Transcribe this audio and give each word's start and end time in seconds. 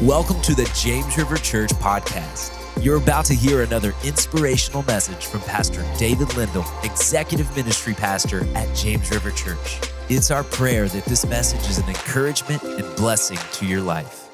Welcome 0.00 0.40
to 0.42 0.54
the 0.54 0.68
James 0.74 1.16
River 1.16 1.36
Church 1.36 1.70
podcast. 1.74 2.58
You're 2.82 2.96
about 2.96 3.24
to 3.26 3.34
hear 3.34 3.62
another 3.62 3.94
inspirational 4.02 4.82
message 4.84 5.26
from 5.26 5.42
Pastor 5.42 5.84
David 5.96 6.34
Lindell, 6.34 6.64
Executive 6.82 7.54
Ministry 7.54 7.94
Pastor 7.94 8.44
at 8.56 8.74
James 8.74 9.08
River 9.12 9.30
Church. 9.30 9.78
It's 10.08 10.32
our 10.32 10.42
prayer 10.42 10.88
that 10.88 11.04
this 11.04 11.24
message 11.26 11.70
is 11.70 11.78
an 11.78 11.86
encouragement 11.88 12.64
and 12.64 12.96
blessing 12.96 13.38
to 13.52 13.66
your 13.66 13.80
life. 13.80 14.28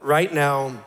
Right 0.00 0.32
now, 0.32 0.82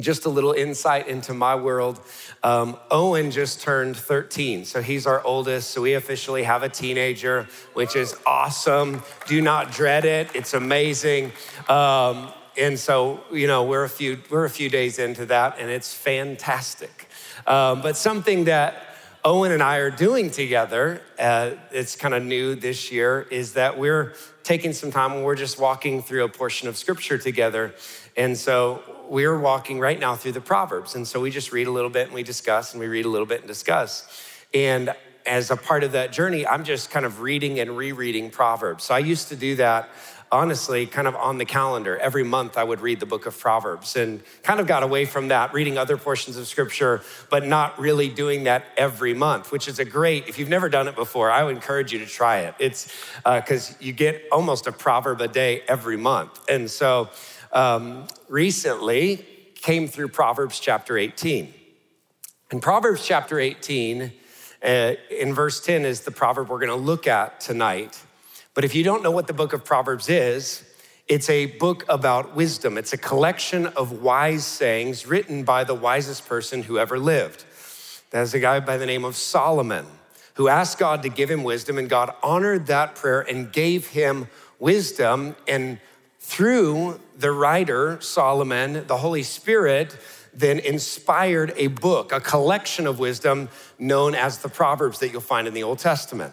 just 0.00 0.24
a 0.24 0.28
little 0.28 0.52
insight 0.52 1.06
into 1.06 1.32
my 1.32 1.54
world. 1.54 2.00
Um, 2.42 2.78
Owen 2.90 3.30
just 3.30 3.60
turned 3.60 3.96
13, 3.96 4.64
so 4.64 4.82
he's 4.82 5.06
our 5.06 5.22
oldest. 5.24 5.70
So 5.70 5.82
we 5.82 5.94
officially 5.94 6.42
have 6.42 6.64
a 6.64 6.68
teenager, 6.68 7.46
which 7.74 7.94
is 7.94 8.16
awesome. 8.26 9.02
Do 9.26 9.40
not 9.40 9.70
dread 9.70 10.04
it; 10.04 10.30
it's 10.34 10.54
amazing. 10.54 11.30
Um, 11.68 12.32
and 12.60 12.78
so 12.78 13.24
you 13.32 13.46
know 13.46 13.64
we're 13.64 13.84
a 13.84 13.88
few 13.88 14.20
we're 14.30 14.44
a 14.44 14.50
few 14.50 14.68
days 14.68 14.98
into 14.98 15.26
that 15.26 15.56
and 15.58 15.70
it's 15.70 15.94
fantastic. 15.94 17.08
Um, 17.46 17.80
but 17.80 17.96
something 17.96 18.44
that 18.44 18.86
owen 19.24 19.52
and 19.52 19.62
i 19.62 19.76
are 19.76 19.90
doing 19.90 20.30
together 20.30 21.02
uh, 21.18 21.50
it's 21.72 21.96
kind 21.96 22.14
of 22.14 22.22
new 22.22 22.54
this 22.54 22.90
year 22.90 23.26
is 23.30 23.54
that 23.54 23.78
we're 23.78 24.14
taking 24.42 24.72
some 24.72 24.90
time 24.90 25.12
and 25.12 25.24
we're 25.24 25.34
just 25.34 25.58
walking 25.58 26.02
through 26.02 26.24
a 26.24 26.28
portion 26.28 26.68
of 26.68 26.76
scripture 26.76 27.18
together. 27.18 27.74
And 28.16 28.36
so 28.36 28.82
we're 29.08 29.38
walking 29.38 29.78
right 29.78 30.00
now 30.00 30.16
through 30.16 30.32
the 30.32 30.40
proverbs. 30.40 30.94
And 30.94 31.06
so 31.06 31.20
we 31.20 31.30
just 31.30 31.52
read 31.52 31.66
a 31.66 31.70
little 31.70 31.90
bit 31.90 32.06
and 32.06 32.14
we 32.14 32.22
discuss 32.22 32.72
and 32.72 32.80
we 32.80 32.86
read 32.86 33.04
a 33.04 33.08
little 33.08 33.26
bit 33.26 33.40
and 33.40 33.48
discuss. 33.48 34.08
And 34.54 34.94
as 35.26 35.50
a 35.50 35.56
part 35.56 35.84
of 35.84 35.92
that 35.92 36.12
journey 36.12 36.46
i'm 36.46 36.64
just 36.64 36.90
kind 36.90 37.04
of 37.04 37.20
reading 37.20 37.60
and 37.60 37.76
rereading 37.76 38.30
proverbs. 38.30 38.84
So 38.84 38.94
i 38.94 38.98
used 38.98 39.28
to 39.28 39.36
do 39.36 39.56
that 39.56 39.90
honestly 40.32 40.86
kind 40.86 41.08
of 41.08 41.16
on 41.16 41.38
the 41.38 41.44
calendar. 41.44 41.96
Every 41.96 42.22
month 42.22 42.56
I 42.56 42.62
would 42.62 42.80
read 42.80 43.00
the 43.00 43.06
book 43.06 43.26
of 43.26 43.38
Proverbs 43.38 43.96
and 43.96 44.22
kind 44.42 44.60
of 44.60 44.66
got 44.66 44.82
away 44.82 45.04
from 45.04 45.28
that, 45.28 45.52
reading 45.52 45.76
other 45.76 45.96
portions 45.96 46.36
of 46.36 46.46
scripture, 46.46 47.02
but 47.30 47.44
not 47.44 47.78
really 47.80 48.08
doing 48.08 48.44
that 48.44 48.64
every 48.76 49.12
month, 49.12 49.50
which 49.50 49.66
is 49.66 49.78
a 49.78 49.84
great, 49.84 50.28
if 50.28 50.38
you've 50.38 50.48
never 50.48 50.68
done 50.68 50.86
it 50.86 50.94
before, 50.94 51.30
I 51.30 51.42
would 51.42 51.54
encourage 51.54 51.92
you 51.92 51.98
to 51.98 52.06
try 52.06 52.40
it. 52.40 52.54
It's 52.58 52.94
because 53.24 53.72
uh, 53.72 53.74
you 53.80 53.92
get 53.92 54.22
almost 54.30 54.66
a 54.66 54.72
proverb 54.72 55.20
a 55.20 55.28
day 55.28 55.62
every 55.66 55.96
month. 55.96 56.48
And 56.48 56.70
so 56.70 57.10
um, 57.52 58.06
recently 58.28 59.26
came 59.56 59.88
through 59.88 60.08
Proverbs 60.08 60.60
chapter 60.60 60.96
18. 60.96 61.54
And 62.52 62.62
Proverbs 62.62 63.04
chapter 63.04 63.38
18, 63.38 64.12
uh, 64.62 64.94
in 65.10 65.34
verse 65.34 65.64
10, 65.64 65.84
is 65.84 66.00
the 66.00 66.10
proverb 66.10 66.48
we're 66.48 66.58
going 66.58 66.68
to 66.68 66.74
look 66.74 67.06
at 67.06 67.40
tonight. 67.40 68.00
But 68.54 68.64
if 68.64 68.74
you 68.74 68.82
don't 68.82 69.02
know 69.02 69.10
what 69.10 69.26
the 69.26 69.32
book 69.32 69.52
of 69.52 69.64
Proverbs 69.64 70.08
is, 70.08 70.64
it's 71.06 71.30
a 71.30 71.46
book 71.46 71.84
about 71.88 72.34
wisdom. 72.36 72.78
It's 72.78 72.92
a 72.92 72.98
collection 72.98 73.66
of 73.66 74.02
wise 74.02 74.44
sayings 74.44 75.06
written 75.06 75.44
by 75.44 75.64
the 75.64 75.74
wisest 75.74 76.28
person 76.28 76.62
who 76.62 76.78
ever 76.78 76.98
lived. 76.98 77.44
That's 78.10 78.34
a 78.34 78.40
guy 78.40 78.60
by 78.60 78.76
the 78.76 78.86
name 78.86 79.04
of 79.04 79.16
Solomon 79.16 79.86
who 80.34 80.48
asked 80.48 80.78
God 80.78 81.02
to 81.02 81.08
give 81.08 81.30
him 81.30 81.44
wisdom, 81.44 81.78
and 81.78 81.88
God 81.88 82.14
honored 82.22 82.66
that 82.66 82.94
prayer 82.94 83.20
and 83.20 83.52
gave 83.52 83.88
him 83.88 84.28
wisdom. 84.58 85.36
And 85.46 85.78
through 86.18 87.00
the 87.16 87.30
writer, 87.30 88.00
Solomon, 88.00 88.86
the 88.86 88.96
Holy 88.96 89.22
Spirit 89.22 89.96
then 90.32 90.58
inspired 90.60 91.52
a 91.56 91.66
book, 91.66 92.12
a 92.12 92.20
collection 92.20 92.86
of 92.86 92.98
wisdom 92.98 93.48
known 93.78 94.14
as 94.14 94.38
the 94.38 94.48
Proverbs 94.48 95.00
that 95.00 95.10
you'll 95.10 95.20
find 95.20 95.48
in 95.48 95.54
the 95.54 95.62
Old 95.62 95.78
Testament. 95.78 96.32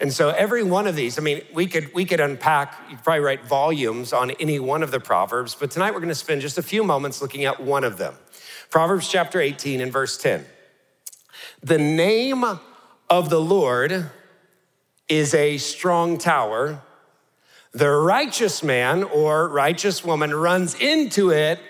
And 0.00 0.12
so 0.12 0.30
every 0.30 0.62
one 0.62 0.86
of 0.86 0.96
these, 0.96 1.18
I 1.18 1.22
mean, 1.22 1.42
we 1.52 1.66
could 1.66 1.92
we 1.94 2.04
could 2.04 2.20
unpack, 2.20 2.74
you 2.88 2.96
could 2.96 3.04
probably 3.04 3.20
write 3.20 3.44
volumes 3.44 4.12
on 4.12 4.30
any 4.32 4.58
one 4.58 4.82
of 4.82 4.90
the 4.90 5.00
proverbs, 5.00 5.54
but 5.54 5.70
tonight 5.70 5.92
we're 5.92 6.00
going 6.00 6.08
to 6.08 6.14
spend 6.14 6.40
just 6.40 6.58
a 6.58 6.62
few 6.62 6.82
moments 6.84 7.20
looking 7.20 7.44
at 7.44 7.60
one 7.60 7.84
of 7.84 7.98
them. 7.98 8.14
Proverbs 8.70 9.08
chapter 9.08 9.40
18 9.40 9.80
and 9.80 9.92
verse 9.92 10.16
10. 10.16 10.46
The 11.62 11.78
name 11.78 12.44
of 13.10 13.28
the 13.28 13.40
Lord 13.40 14.10
is 15.08 15.34
a 15.34 15.58
strong 15.58 16.16
tower. 16.16 16.80
The 17.72 17.90
righteous 17.90 18.62
man 18.62 19.02
or 19.02 19.48
righteous 19.48 20.04
woman 20.04 20.34
runs 20.34 20.74
into 20.74 21.30
it 21.30 21.60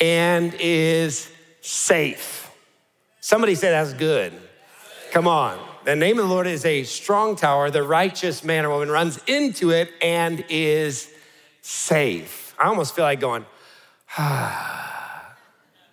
and 0.00 0.54
is 0.60 1.30
safe. 1.62 2.50
Somebody 3.20 3.54
say 3.54 3.70
that's 3.70 3.92
good. 3.94 4.32
Come 5.12 5.26
on. 5.26 5.71
The 5.84 5.96
name 5.96 6.20
of 6.20 6.28
the 6.28 6.32
Lord 6.32 6.46
is 6.46 6.64
a 6.64 6.84
strong 6.84 7.34
tower. 7.34 7.68
The 7.68 7.82
righteous 7.82 8.44
man 8.44 8.64
or 8.64 8.68
woman 8.68 8.88
runs 8.88 9.18
into 9.26 9.70
it 9.70 9.90
and 10.00 10.44
is 10.48 11.12
safe. 11.60 12.54
I 12.56 12.68
almost 12.68 12.94
feel 12.94 13.04
like 13.04 13.18
going, 13.18 13.44
ah, 14.16 15.34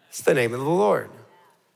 it's 0.09 0.21
the 0.21 0.35
name 0.35 0.53
of 0.53 0.59
the 0.59 0.69
Lord. 0.69 1.09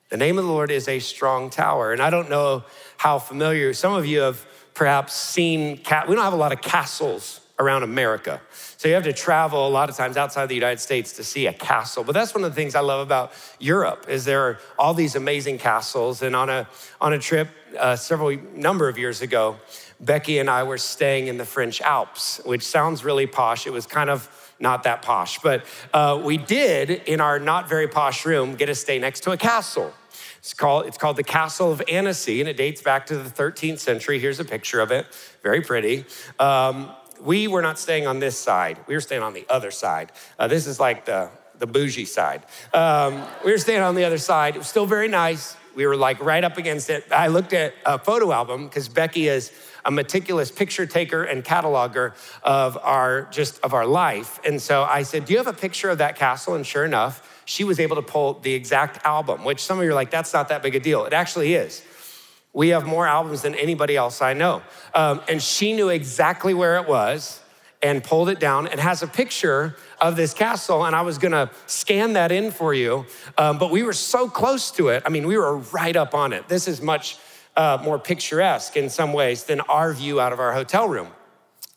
The 0.10 0.18
name 0.18 0.38
of 0.38 0.46
the 0.46 0.52
Lord 0.52 0.70
is 0.70 0.88
a 0.88 1.00
strong 1.00 1.50
tower. 1.50 1.92
And 1.92 2.04
I 2.04 2.12
don't 2.12 2.30
know 2.30 2.66
how 2.98 3.18
familiar, 3.18 3.74
some 3.74 3.96
of 3.96 4.06
you 4.06 4.20
have 4.20 4.46
perhaps 4.76 5.14
seen, 5.14 5.78
we 6.08 6.16
don't 6.16 6.18
have 6.18 6.34
a 6.34 6.36
lot 6.36 6.52
of 6.52 6.62
castles 6.62 7.40
around 7.64 7.84
America. 7.84 8.42
So 8.78 8.88
you 8.88 8.94
have 8.96 9.04
to 9.06 9.14
travel 9.14 9.68
a 9.68 9.70
lot 9.70 9.90
of 9.90 9.96
times 9.96 10.18
outside 10.18 10.48
the 10.48 10.56
United 10.56 10.80
States 10.80 11.14
to 11.14 11.24
see 11.24 11.48
a 11.48 11.54
castle. 11.54 12.04
But 12.04 12.12
that's 12.12 12.36
one 12.36 12.44
of 12.44 12.52
the 12.52 12.56
things 12.56 12.76
I 12.76 12.82
love 12.82 13.00
about 13.00 13.32
Europe 13.60 14.06
is 14.10 14.26
there 14.26 14.42
are 14.42 14.60
all 14.78 14.94
these 14.94 15.16
amazing 15.16 15.58
castles. 15.58 16.22
And 16.22 16.36
on 16.36 16.50
a 16.50 16.68
on 17.00 17.14
a 17.14 17.20
trip 17.20 17.48
uh, 17.80 17.96
several 17.96 18.38
number 18.54 18.90
of 18.90 18.98
years 18.98 19.22
ago, 19.22 19.58
Becky 20.00 20.40
and 20.40 20.50
I 20.50 20.64
were 20.64 20.78
staying 20.78 21.28
in 21.28 21.38
the 21.38 21.46
French 21.46 21.82
Alps, 21.82 22.42
which 22.46 22.64
sounds 22.64 23.04
really 23.04 23.26
posh. 23.26 23.66
It 23.66 23.74
was 23.74 23.86
kind 23.86 24.10
of 24.10 24.30
not 24.60 24.84
that 24.84 25.02
posh, 25.02 25.40
but 25.40 25.66
uh, 25.94 26.22
we 26.24 26.38
did 26.38 26.90
in 26.90 27.22
our 27.22 27.40
not 27.40 27.70
very 27.70 27.88
posh 27.88 28.26
room 28.26 28.56
get 28.56 28.68
to 28.68 28.76
stay 28.76 29.00
next 29.00 29.22
to 29.22 29.32
a 29.32 29.38
castle. 29.38 29.94
It's 30.44 30.54
called, 30.54 30.88
it's 30.88 30.98
called 30.98 31.16
the 31.16 31.24
Castle 31.24 31.72
of 31.72 31.82
Annecy, 31.90 32.42
and 32.42 32.50
it 32.50 32.58
dates 32.58 32.82
back 32.82 33.06
to 33.06 33.16
the 33.18 33.30
13th 33.30 33.80
century. 33.80 34.20
Here's 34.20 34.42
a 34.42 34.46
picture 34.46 34.82
of 34.82 34.92
it, 34.92 35.06
very 35.42 35.62
pretty. 35.62 36.06
Um, 36.38 36.92
we 37.24 37.48
were 37.48 37.62
not 37.62 37.80
staying 37.80 38.06
on 38.06 38.20
this 38.20 38.38
side. 38.38 38.78
We 38.88 38.96
were 38.96 39.02
staying 39.02 39.24
on 39.24 39.34
the 39.34 39.46
other 39.50 39.72
side. 39.72 40.12
Uh, 40.38 40.48
this 40.48 40.68
is 40.68 40.80
like 40.80 41.06
the, 41.06 41.30
the 41.58 41.68
bougie 41.68 42.06
side. 42.06 42.44
Um, 42.74 43.24
we 43.46 43.52
were 43.52 43.58
staying 43.58 43.82
on 43.82 43.96
the 43.96 44.04
other 44.04 44.18
side. 44.18 44.56
It 44.56 44.60
was 44.60 44.68
still 44.68 44.86
very 44.86 45.08
nice. 45.08 45.56
We 45.76 45.88
were 45.88 45.96
like 45.96 46.20
right 46.22 46.44
up 46.44 46.58
against 46.58 46.90
it. 46.90 47.06
I 47.12 47.28
looked 47.28 47.54
at 47.54 47.74
a 47.86 47.98
photo 47.98 48.32
album 48.32 48.66
because 48.66 48.88
Becky 48.90 49.28
is 49.28 49.52
a 49.86 49.92
meticulous 49.92 50.52
picture 50.52 50.86
taker 50.86 51.24
and 51.24 51.44
cataloger 51.44 52.14
of 52.44 52.78
our 52.78 53.24
just 53.32 53.60
of 53.62 53.74
our 53.74 53.86
life. 53.86 54.40
And 54.46 54.62
so 54.62 54.84
I 54.84 55.02
said, 55.02 55.26
"Do 55.26 55.34
you 55.34 55.40
have 55.40 55.48
a 55.48 55.54
picture 55.54 55.90
of 55.90 55.98
that 55.98 56.16
castle?" 56.16 56.54
And 56.54 56.66
sure 56.66 56.86
enough, 56.86 57.42
she 57.46 57.64
was 57.64 57.80
able 57.80 57.96
to 57.96 58.04
pull 58.04 58.36
the 58.36 58.54
exact 58.54 59.04
album, 59.04 59.44
which 59.44 59.62
some 59.62 59.80
of 59.80 59.84
you 59.84 59.92
are 59.92 59.96
like, 59.96 60.12
"That's 60.12 60.32
not 60.32 60.50
that 60.50 60.62
big 60.62 60.76
a 60.76 60.80
deal." 60.80 61.06
It 61.06 61.14
actually 61.14 61.56
is. 61.56 61.82
We 62.54 62.70
have 62.70 62.86
more 62.86 63.08
albums 63.08 63.42
than 63.42 63.56
anybody 63.56 63.98
else 63.98 64.22
I 64.22 64.34
know. 64.34 64.62
Um, 64.94 65.22
and 65.28 65.42
she 65.42 65.74
knew 65.74 65.90
exactly 65.90 66.54
where 66.54 66.78
it 66.78 66.88
was 66.88 67.40
and 67.82 68.04
pulled 68.04 68.30
it 68.30 68.40
down 68.40 68.68
and 68.68 68.80
has 68.80 69.04
a 69.04 69.08
picture 69.08 69.76
of 70.00 70.16
this 70.16 70.34
castle. 70.34 70.86
And 70.86 70.96
I 70.96 71.02
was 71.02 71.18
gonna 71.18 71.52
scan 71.66 72.14
that 72.14 72.32
in 72.32 72.52
for 72.52 72.74
you, 72.74 73.06
um, 73.38 73.58
but 73.58 73.72
we 73.72 73.84
were 73.84 73.94
so 73.94 74.30
close 74.30 74.72
to 74.72 74.88
it. 74.90 75.04
I 75.06 75.10
mean, 75.10 75.28
we 75.28 75.38
were 75.38 75.58
right 75.58 75.96
up 75.96 76.14
on 76.14 76.32
it. 76.32 76.48
This 76.48 76.68
is 76.68 76.82
much 76.82 77.18
uh, 77.56 77.80
more 77.84 78.00
picturesque 78.00 78.78
in 78.78 78.90
some 78.90 79.14
ways 79.14 79.44
than 79.44 79.60
our 79.62 79.94
view 79.94 80.22
out 80.22 80.32
of 80.32 80.40
our 80.40 80.54
hotel 80.54 80.88
room. 80.88 81.10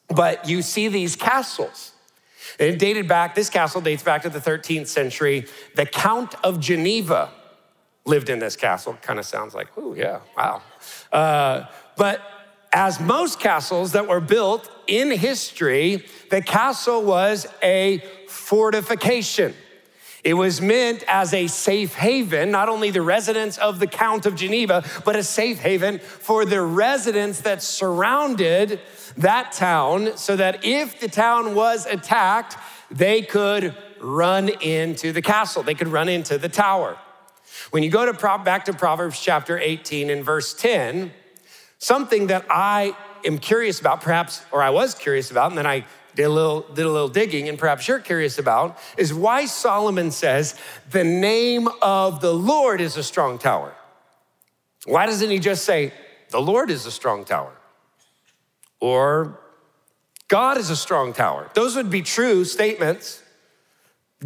But 0.08 0.48
you 0.48 0.62
see 0.62 0.88
these 0.88 1.16
castles. 1.16 1.92
It 2.58 2.78
dated 2.78 3.08
back, 3.08 3.34
this 3.34 3.50
castle 3.50 3.80
dates 3.80 4.02
back 4.02 4.22
to 4.22 4.30
the 4.30 4.38
13th 4.38 4.86
century. 4.86 5.46
The 5.74 5.84
Count 5.84 6.34
of 6.44 6.60
Geneva 6.60 7.30
lived 8.06 8.30
in 8.30 8.38
this 8.38 8.56
castle. 8.56 8.96
Kind 9.02 9.18
of 9.18 9.26
sounds 9.26 9.54
like, 9.54 9.68
oh, 9.76 9.94
yeah, 9.94 10.20
wow. 10.36 10.62
Uh, 11.12 11.64
but 11.96 12.22
as 12.72 13.00
most 13.00 13.40
castles 13.40 13.92
that 13.92 14.08
were 14.08 14.20
built 14.20 14.70
in 14.86 15.10
history, 15.10 16.06
the 16.30 16.40
castle 16.40 17.02
was 17.02 17.46
a 17.62 18.02
fortification. 18.28 19.54
It 20.24 20.34
was 20.34 20.60
meant 20.60 21.04
as 21.06 21.32
a 21.32 21.46
safe 21.46 21.94
haven, 21.94 22.50
not 22.50 22.68
only 22.68 22.90
the 22.90 23.02
residents 23.02 23.58
of 23.58 23.78
the 23.78 23.86
Count 23.86 24.26
of 24.26 24.34
Geneva, 24.34 24.84
but 25.04 25.14
a 25.14 25.22
safe 25.22 25.60
haven 25.60 26.00
for 26.00 26.44
the 26.44 26.60
residents 26.60 27.42
that 27.42 27.62
surrounded 27.62 28.80
that 29.16 29.52
town 29.52 30.16
so 30.16 30.34
that 30.34 30.64
if 30.64 30.98
the 30.98 31.08
town 31.08 31.54
was 31.54 31.86
attacked, 31.86 32.56
they 32.90 33.22
could 33.22 33.76
run 34.00 34.48
into 34.48 35.12
the 35.12 35.22
castle, 35.22 35.62
they 35.62 35.74
could 35.74 35.88
run 35.88 36.08
into 36.08 36.38
the 36.38 36.48
tower. 36.48 36.98
When 37.70 37.82
you 37.82 37.90
go 37.90 38.10
to 38.10 38.38
back 38.38 38.64
to 38.66 38.72
Proverbs 38.72 39.20
chapter 39.20 39.58
18 39.58 40.10
and 40.10 40.24
verse 40.24 40.54
10, 40.54 41.12
something 41.78 42.28
that 42.28 42.46
I 42.50 42.96
am 43.24 43.38
curious 43.38 43.80
about, 43.80 44.00
perhaps, 44.00 44.42
or 44.52 44.62
I 44.62 44.70
was 44.70 44.94
curious 44.94 45.30
about, 45.30 45.50
and 45.50 45.58
then 45.58 45.66
I 45.66 45.84
did 46.14 46.24
a 46.24 46.30
little, 46.30 46.62
did 46.72 46.86
a 46.86 46.90
little 46.90 47.08
digging, 47.08 47.48
and 47.48 47.58
perhaps 47.58 47.86
you're 47.86 48.00
curious 48.00 48.38
about, 48.38 48.78
is 48.96 49.12
why 49.12 49.44
Solomon 49.44 50.10
says 50.10 50.58
the 50.90 51.04
name 51.04 51.68
of 51.82 52.20
the 52.20 52.32
Lord 52.32 52.80
is 52.80 52.96
a 52.96 53.02
strong 53.02 53.38
tower. 53.38 53.74
Why 54.86 55.06
doesn't 55.06 55.30
he 55.30 55.38
just 55.38 55.64
say, 55.64 55.92
the 56.30 56.40
Lord 56.40 56.70
is 56.70 56.86
a 56.86 56.90
strong 56.90 57.24
tower? 57.24 57.52
Or 58.80 59.40
God 60.28 60.58
is 60.58 60.70
a 60.70 60.76
strong 60.76 61.12
tower. 61.12 61.50
Those 61.54 61.76
would 61.76 61.90
be 61.90 62.02
true 62.02 62.44
statements. 62.44 63.22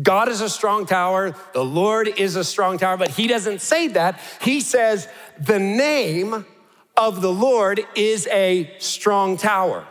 God 0.00 0.28
is 0.28 0.40
a 0.40 0.48
strong 0.48 0.86
tower, 0.86 1.34
the 1.52 1.64
Lord 1.64 2.06
is 2.06 2.36
a 2.36 2.44
strong 2.44 2.78
tower, 2.78 2.96
but 2.96 3.08
he 3.08 3.26
doesn't 3.26 3.60
say 3.60 3.88
that. 3.88 4.20
He 4.40 4.60
says, 4.60 5.08
the 5.38 5.58
name 5.58 6.46
of 6.96 7.20
the 7.20 7.32
Lord 7.32 7.80
is 7.96 8.28
a 8.28 8.72
strong 8.78 9.36
tower. 9.36 9.86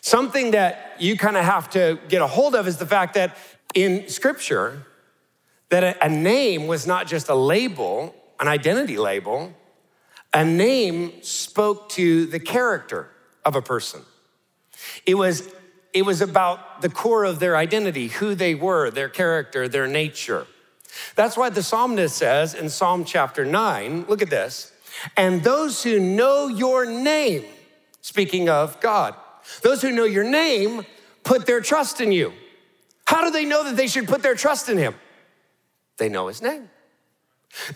Something 0.00 0.52
that 0.52 0.96
you 0.98 1.16
kind 1.18 1.36
of 1.36 1.44
have 1.44 1.70
to 1.70 1.98
get 2.08 2.22
a 2.22 2.26
hold 2.26 2.54
of 2.54 2.66
is 2.66 2.78
the 2.78 2.86
fact 2.86 3.14
that 3.14 3.36
in 3.74 4.08
scripture, 4.08 4.86
that 5.68 5.98
a, 6.02 6.08
name 6.08 6.66
was 6.66 6.86
not 6.86 7.06
just 7.06 7.28
a 7.28 7.34
label, 7.34 8.14
an 8.38 8.48
identity 8.48 8.96
label, 8.96 9.52
a 10.32 10.44
name 10.44 11.22
spoke 11.22 11.88
to 11.90 12.26
the 12.26 12.38
character 12.38 13.08
of 13.44 13.56
a 13.56 13.62
person. 13.62 14.02
It 15.06 15.14
was, 15.14 15.52
it 15.94 16.04
was 16.04 16.20
about 16.20 16.82
the 16.82 16.88
core 16.88 17.24
of 17.24 17.38
their 17.38 17.56
identity, 17.56 18.08
who 18.08 18.34
they 18.34 18.54
were, 18.54 18.90
their 18.90 19.08
character, 19.08 19.68
their 19.68 19.86
nature. 19.86 20.46
That's 21.14 21.36
why 21.36 21.50
the 21.50 21.62
psalmist 21.62 22.16
says 22.16 22.52
in 22.52 22.68
Psalm 22.68 23.04
chapter 23.04 23.44
9, 23.44 24.06
look 24.08 24.20
at 24.20 24.28
this, 24.28 24.72
and 25.16 25.42
those 25.42 25.82
who 25.84 26.00
know 26.00 26.48
your 26.48 26.84
name, 26.84 27.44
speaking 28.00 28.48
of 28.48 28.80
God, 28.80 29.14
those 29.62 29.82
who 29.82 29.92
know 29.92 30.04
your 30.04 30.24
name 30.24 30.84
put 31.22 31.46
their 31.46 31.60
trust 31.60 32.00
in 32.00 32.10
you. 32.10 32.32
How 33.06 33.24
do 33.24 33.30
they 33.30 33.44
know 33.44 33.64
that 33.64 33.76
they 33.76 33.86
should 33.86 34.08
put 34.08 34.22
their 34.22 34.34
trust 34.34 34.68
in 34.68 34.78
him? 34.78 34.94
They 35.96 36.08
know 36.08 36.26
his 36.26 36.42
name. 36.42 36.70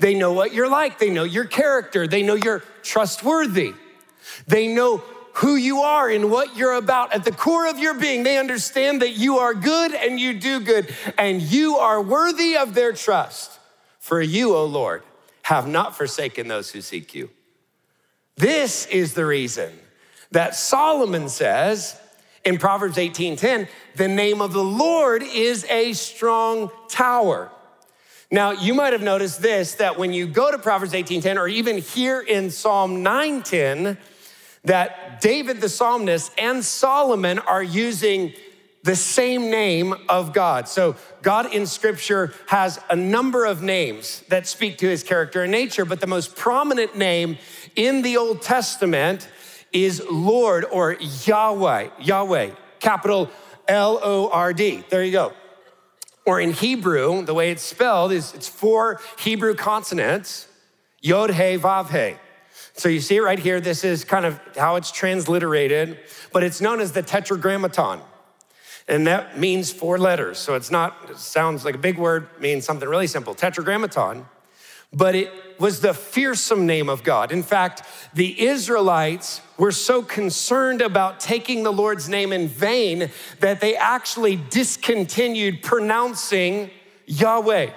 They 0.00 0.14
know 0.14 0.32
what 0.32 0.52
you're 0.52 0.68
like. 0.68 0.98
They 0.98 1.10
know 1.10 1.24
your 1.24 1.44
character. 1.44 2.08
They 2.08 2.22
know 2.22 2.34
you're 2.34 2.64
trustworthy. 2.82 3.74
They 4.46 4.66
know 4.66 5.02
who 5.38 5.54
you 5.54 5.80
are 5.80 6.08
and 6.08 6.30
what 6.30 6.56
you're 6.56 6.74
about. 6.74 7.12
At 7.12 7.24
the 7.24 7.30
core 7.30 7.68
of 7.68 7.78
your 7.78 7.94
being, 7.94 8.24
they 8.24 8.38
understand 8.38 9.02
that 9.02 9.12
you 9.12 9.38
are 9.38 9.54
good 9.54 9.94
and 9.94 10.18
you 10.18 10.34
do 10.34 10.58
good 10.58 10.92
and 11.16 11.40
you 11.40 11.76
are 11.76 12.02
worthy 12.02 12.56
of 12.56 12.74
their 12.74 12.92
trust. 12.92 13.58
For 14.00 14.20
you, 14.20 14.56
O 14.56 14.64
Lord, 14.64 15.04
have 15.42 15.68
not 15.68 15.96
forsaken 15.96 16.48
those 16.48 16.72
who 16.72 16.80
seek 16.80 17.14
you. 17.14 17.30
This 18.36 18.86
is 18.86 19.14
the 19.14 19.26
reason 19.26 19.72
that 20.32 20.56
Solomon 20.56 21.28
says 21.28 21.96
in 22.44 22.58
Proverbs 22.58 22.96
18:10, 22.96 23.68
the 23.94 24.08
name 24.08 24.40
of 24.40 24.52
the 24.52 24.64
Lord 24.64 25.22
is 25.22 25.64
a 25.70 25.92
strong 25.92 26.70
tower. 26.88 27.50
Now, 28.30 28.50
you 28.50 28.74
might 28.74 28.92
have 28.92 29.02
noticed 29.02 29.40
this 29.40 29.74
that 29.74 29.98
when 29.98 30.12
you 30.12 30.26
go 30.26 30.50
to 30.50 30.58
Proverbs 30.58 30.94
18:10 30.94 31.38
or 31.38 31.46
even 31.46 31.78
here 31.78 32.20
in 32.20 32.50
Psalm 32.50 33.04
9:10 33.04 33.98
that 34.68 35.20
David 35.22 35.60
the 35.60 35.68
psalmist 35.68 36.30
and 36.38 36.64
Solomon 36.64 37.38
are 37.38 37.62
using 37.62 38.34
the 38.84 38.94
same 38.94 39.50
name 39.50 39.94
of 40.08 40.32
God. 40.32 40.68
So, 40.68 40.94
God 41.22 41.52
in 41.52 41.66
scripture 41.66 42.32
has 42.46 42.78
a 42.88 42.94
number 42.94 43.44
of 43.44 43.62
names 43.62 44.22
that 44.28 44.46
speak 44.46 44.78
to 44.78 44.88
his 44.88 45.02
character 45.02 45.42
and 45.42 45.50
nature, 45.50 45.84
but 45.84 46.00
the 46.00 46.06
most 46.06 46.36
prominent 46.36 46.96
name 46.96 47.38
in 47.76 48.02
the 48.02 48.18
Old 48.18 48.42
Testament 48.42 49.28
is 49.72 50.02
Lord 50.10 50.64
or 50.64 50.96
Yahweh, 51.00 51.88
Yahweh, 52.00 52.50
capital 52.78 53.30
L 53.66 53.98
O 54.02 54.30
R 54.30 54.52
D. 54.52 54.84
There 54.90 55.02
you 55.02 55.12
go. 55.12 55.32
Or 56.24 56.40
in 56.40 56.52
Hebrew, 56.52 57.24
the 57.24 57.34
way 57.34 57.50
it's 57.50 57.62
spelled 57.62 58.12
is 58.12 58.34
it's 58.34 58.48
four 58.48 59.00
Hebrew 59.18 59.54
consonants, 59.54 60.46
Yod 61.00 61.30
He 61.30 61.56
Vav 61.56 61.90
He. 61.90 62.18
So 62.78 62.88
you 62.88 63.00
see 63.00 63.16
it 63.16 63.22
right 63.22 63.38
here. 63.38 63.60
This 63.60 63.84
is 63.84 64.04
kind 64.04 64.24
of 64.24 64.40
how 64.56 64.76
it's 64.76 64.90
transliterated, 64.90 65.98
but 66.32 66.42
it's 66.42 66.60
known 66.60 66.80
as 66.80 66.92
the 66.92 67.02
Tetragrammaton. 67.02 68.00
And 68.86 69.06
that 69.06 69.38
means 69.38 69.70
four 69.70 69.98
letters. 69.98 70.38
So 70.38 70.54
it's 70.54 70.70
not, 70.70 70.96
it 71.10 71.18
sounds 71.18 71.64
like 71.64 71.74
a 71.74 71.78
big 71.78 71.98
word, 71.98 72.28
means 72.40 72.64
something 72.64 72.88
really 72.88 73.06
simple. 73.06 73.34
Tetragrammaton 73.34 74.24
but 74.92 75.14
it 75.14 75.30
was 75.58 75.80
the 75.80 75.92
fearsome 75.92 76.66
name 76.66 76.88
of 76.88 77.02
God. 77.02 77.30
In 77.30 77.42
fact, 77.42 77.82
the 78.14 78.40
Israelites 78.40 79.40
were 79.58 79.72
so 79.72 80.02
concerned 80.02 80.80
about 80.80 81.20
taking 81.20 81.62
the 81.62 81.72
Lord's 81.72 82.08
name 82.08 82.32
in 82.32 82.48
vain 82.48 83.10
that 83.40 83.60
they 83.60 83.76
actually 83.76 84.36
discontinued 84.36 85.62
pronouncing 85.62 86.70
Yahweh 87.06 87.70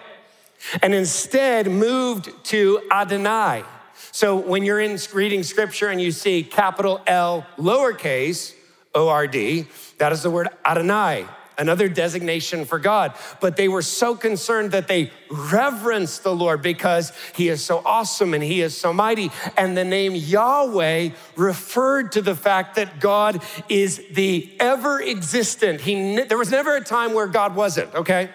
and 0.82 0.94
instead 0.94 1.68
moved 1.68 2.32
to 2.46 2.82
Adonai. 2.92 3.64
So 4.12 4.36
when 4.36 4.64
you're 4.64 4.80
in 4.80 4.98
reading 5.14 5.44
scripture 5.44 5.90
and 5.90 6.02
you 6.02 6.12
see 6.12 6.44
capital 6.44 7.02
L 7.08 7.46
lowercase 7.58 8.54
O 8.94 9.08
R 9.08 9.28
D, 9.28 9.68
that 9.98 10.12
is 10.12 10.24
the 10.24 10.30
word 10.30 10.50
Adonai 10.66 11.26
another 11.62 11.88
designation 11.88 12.66
for 12.66 12.80
God. 12.80 13.14
But 13.40 13.56
they 13.56 13.68
were 13.68 13.84
so 13.84 14.16
concerned 14.16 14.72
that 14.72 14.88
they 14.88 15.12
reverenced 15.30 16.24
the 16.24 16.36
Lord 16.36 16.62
because 16.62 17.14
he 17.36 17.48
is 17.48 17.64
so 17.64 17.82
awesome 17.86 18.34
and 18.34 18.44
he 18.44 18.62
is 18.62 18.76
so 18.76 18.92
mighty. 18.92 19.32
And 19.56 19.78
the 19.78 19.86
name 19.86 20.16
Yahweh 20.16 21.10
referred 21.36 22.14
to 22.14 22.22
the 22.22 22.36
fact 22.36 22.76
that 22.76 23.00
God 23.00 23.44
is 23.70 24.04
the 24.12 24.52
ever 24.60 25.02
existent. 25.02 25.82
He, 25.82 26.24
there 26.24 26.38
was 26.38 26.52
never 26.52 26.76
a 26.76 26.84
time 26.84 27.14
where 27.14 27.28
God 27.28 27.56
wasn't, 27.56 27.94
okay? 27.94 28.32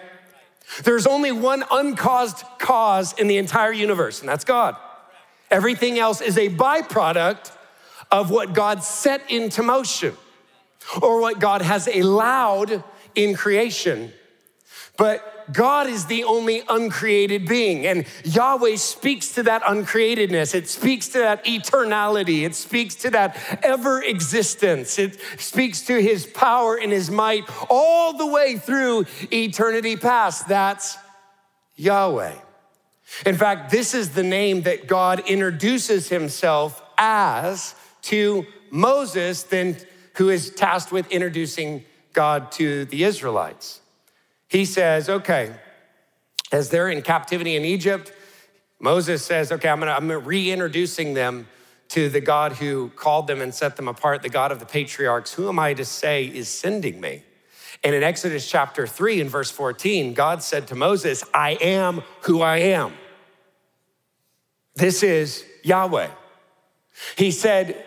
There's 0.83 1.05
only 1.05 1.31
one 1.31 1.63
uncaused 1.71 2.43
cause 2.59 3.13
in 3.13 3.27
the 3.27 3.37
entire 3.37 3.71
universe, 3.71 4.19
and 4.19 4.29
that's 4.29 4.43
God. 4.43 4.75
Everything 5.49 5.97
else 5.99 6.21
is 6.21 6.37
a 6.37 6.49
byproduct 6.49 7.51
of 8.11 8.29
what 8.29 8.53
God 8.53 8.83
set 8.83 9.29
into 9.29 9.63
motion 9.63 10.15
or 11.01 11.19
what 11.19 11.39
God 11.39 11.61
has 11.61 11.87
allowed 11.87 12.83
in 13.15 13.35
creation. 13.35 14.13
But 14.97 15.53
God 15.53 15.87
is 15.87 16.05
the 16.05 16.23
only 16.23 16.63
uncreated 16.67 17.47
being, 17.47 17.85
and 17.85 18.05
Yahweh 18.25 18.75
speaks 18.75 19.33
to 19.35 19.43
that 19.43 19.61
uncreatedness. 19.63 20.53
It 20.53 20.67
speaks 20.67 21.07
to 21.09 21.19
that 21.19 21.45
eternality. 21.45 22.43
It 22.43 22.55
speaks 22.55 22.95
to 22.95 23.11
that 23.11 23.37
ever 23.63 24.01
existence. 24.01 24.99
It 24.99 25.19
speaks 25.37 25.81
to 25.83 26.01
his 26.01 26.25
power 26.25 26.75
and 26.75 26.91
his 26.91 27.09
might 27.09 27.45
all 27.69 28.17
the 28.17 28.25
way 28.25 28.57
through 28.57 29.05
eternity 29.31 29.95
past. 29.95 30.47
That's 30.47 30.97
Yahweh. 31.75 32.33
In 33.25 33.35
fact, 33.35 33.71
this 33.71 33.93
is 33.93 34.09
the 34.09 34.23
name 34.23 34.63
that 34.63 34.87
God 34.87 35.21
introduces 35.27 36.09
himself 36.09 36.81
as 36.97 37.75
to 38.03 38.45
Moses, 38.69 39.43
then 39.43 39.77
who 40.15 40.29
is 40.29 40.49
tasked 40.49 40.91
with 40.91 41.09
introducing 41.11 41.85
God 42.13 42.51
to 42.53 42.85
the 42.85 43.03
Israelites. 43.03 43.81
He 44.47 44.65
says, 44.65 45.09
okay, 45.09 45.55
as 46.51 46.69
they're 46.69 46.89
in 46.89 47.01
captivity 47.01 47.55
in 47.55 47.65
Egypt, 47.65 48.11
Moses 48.79 49.23
says, 49.23 49.51
okay, 49.51 49.69
I'm, 49.69 49.79
gonna, 49.79 49.91
I'm 49.91 50.09
reintroducing 50.25 51.13
them 51.13 51.47
to 51.89 52.09
the 52.09 52.21
God 52.21 52.53
who 52.53 52.89
called 52.95 53.27
them 53.27 53.41
and 53.41 53.53
set 53.53 53.75
them 53.75 53.87
apart, 53.87 54.21
the 54.21 54.29
God 54.29 54.51
of 54.51 54.59
the 54.59 54.65
patriarchs. 54.65 55.33
Who 55.33 55.47
am 55.49 55.59
I 55.59 55.73
to 55.73 55.85
say 55.85 56.25
is 56.25 56.49
sending 56.49 56.99
me? 56.99 57.23
And 57.87 57.95
in 57.95 58.03
Exodus 58.03 58.45
chapter 58.49 58.85
3 58.85 59.21
and 59.21 59.29
verse 59.29 59.49
14, 59.49 60.13
God 60.13 60.43
said 60.43 60.67
to 60.67 60.75
Moses, 60.75 61.23
I 61.33 61.51
am 61.51 62.03
who 62.23 62.41
I 62.41 62.57
am. 62.57 62.91
This 64.75 65.03
is 65.03 65.45
Yahweh. 65.63 66.09
He 67.15 67.31
said, 67.31 67.85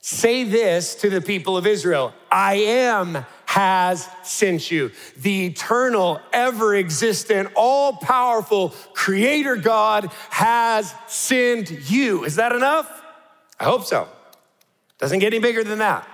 Say 0.00 0.42
this 0.42 0.96
to 0.96 1.10
the 1.10 1.20
people 1.20 1.56
of 1.56 1.64
Israel 1.64 2.12
I 2.28 2.54
am 2.56 3.24
has 3.44 4.08
sent 4.24 4.72
you. 4.72 4.90
The 5.18 5.46
eternal, 5.46 6.20
ever 6.32 6.74
existent, 6.74 7.50
all 7.54 7.92
powerful 7.98 8.70
creator 8.94 9.54
God 9.54 10.10
has 10.30 10.92
sent 11.06 11.88
you. 11.88 12.24
Is 12.24 12.34
that 12.34 12.50
enough? 12.50 12.90
I 13.60 13.64
hope 13.64 13.84
so. 13.84 14.08
Doesn't 14.98 15.20
get 15.20 15.32
any 15.32 15.38
bigger 15.40 15.62
than 15.62 15.78
that. 15.78 16.04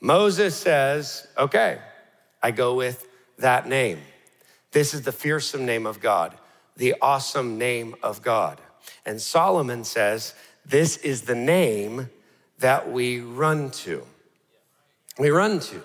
Moses 0.00 0.56
says, 0.56 1.26
okay, 1.36 1.78
I 2.42 2.50
go 2.50 2.74
with 2.74 3.06
that 3.38 3.68
name. 3.68 4.00
This 4.72 4.94
is 4.94 5.02
the 5.02 5.12
fearsome 5.12 5.66
name 5.66 5.86
of 5.86 6.00
God, 6.00 6.36
the 6.76 6.94
awesome 7.00 7.58
name 7.58 7.94
of 8.02 8.22
God. 8.22 8.60
And 9.04 9.20
Solomon 9.20 9.84
says, 9.84 10.34
this 10.64 10.96
is 10.98 11.22
the 11.22 11.34
name 11.34 12.08
that 12.58 12.90
we 12.90 13.20
run 13.20 13.70
to. 13.70 14.06
We 15.18 15.30
run 15.30 15.60
to. 15.60 15.82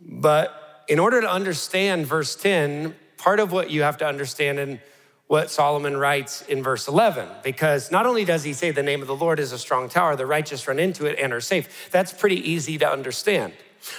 But 0.00 0.84
in 0.88 0.98
order 0.98 1.20
to 1.20 1.30
understand 1.30 2.06
verse 2.06 2.36
10, 2.36 2.94
part 3.16 3.40
of 3.40 3.52
what 3.52 3.70
you 3.70 3.82
have 3.82 3.96
to 3.98 4.06
understand 4.06 4.58
in 4.58 4.80
what 5.28 5.50
Solomon 5.50 5.96
writes 5.96 6.42
in 6.42 6.62
verse 6.62 6.88
11, 6.88 7.26
because 7.42 7.90
not 7.90 8.04
only 8.04 8.24
does 8.24 8.42
he 8.42 8.52
say 8.52 8.70
the 8.70 8.82
name 8.82 9.00
of 9.00 9.06
the 9.06 9.16
Lord 9.16 9.38
is 9.38 9.52
a 9.52 9.58
strong 9.58 9.88
tower, 9.88 10.14
the 10.14 10.26
righteous 10.26 10.68
run 10.68 10.78
into 10.78 11.06
it 11.06 11.18
and 11.18 11.32
are 11.32 11.40
safe. 11.40 11.88
That's 11.90 12.12
pretty 12.12 12.50
easy 12.50 12.76
to 12.78 12.90
understand. 12.90 13.54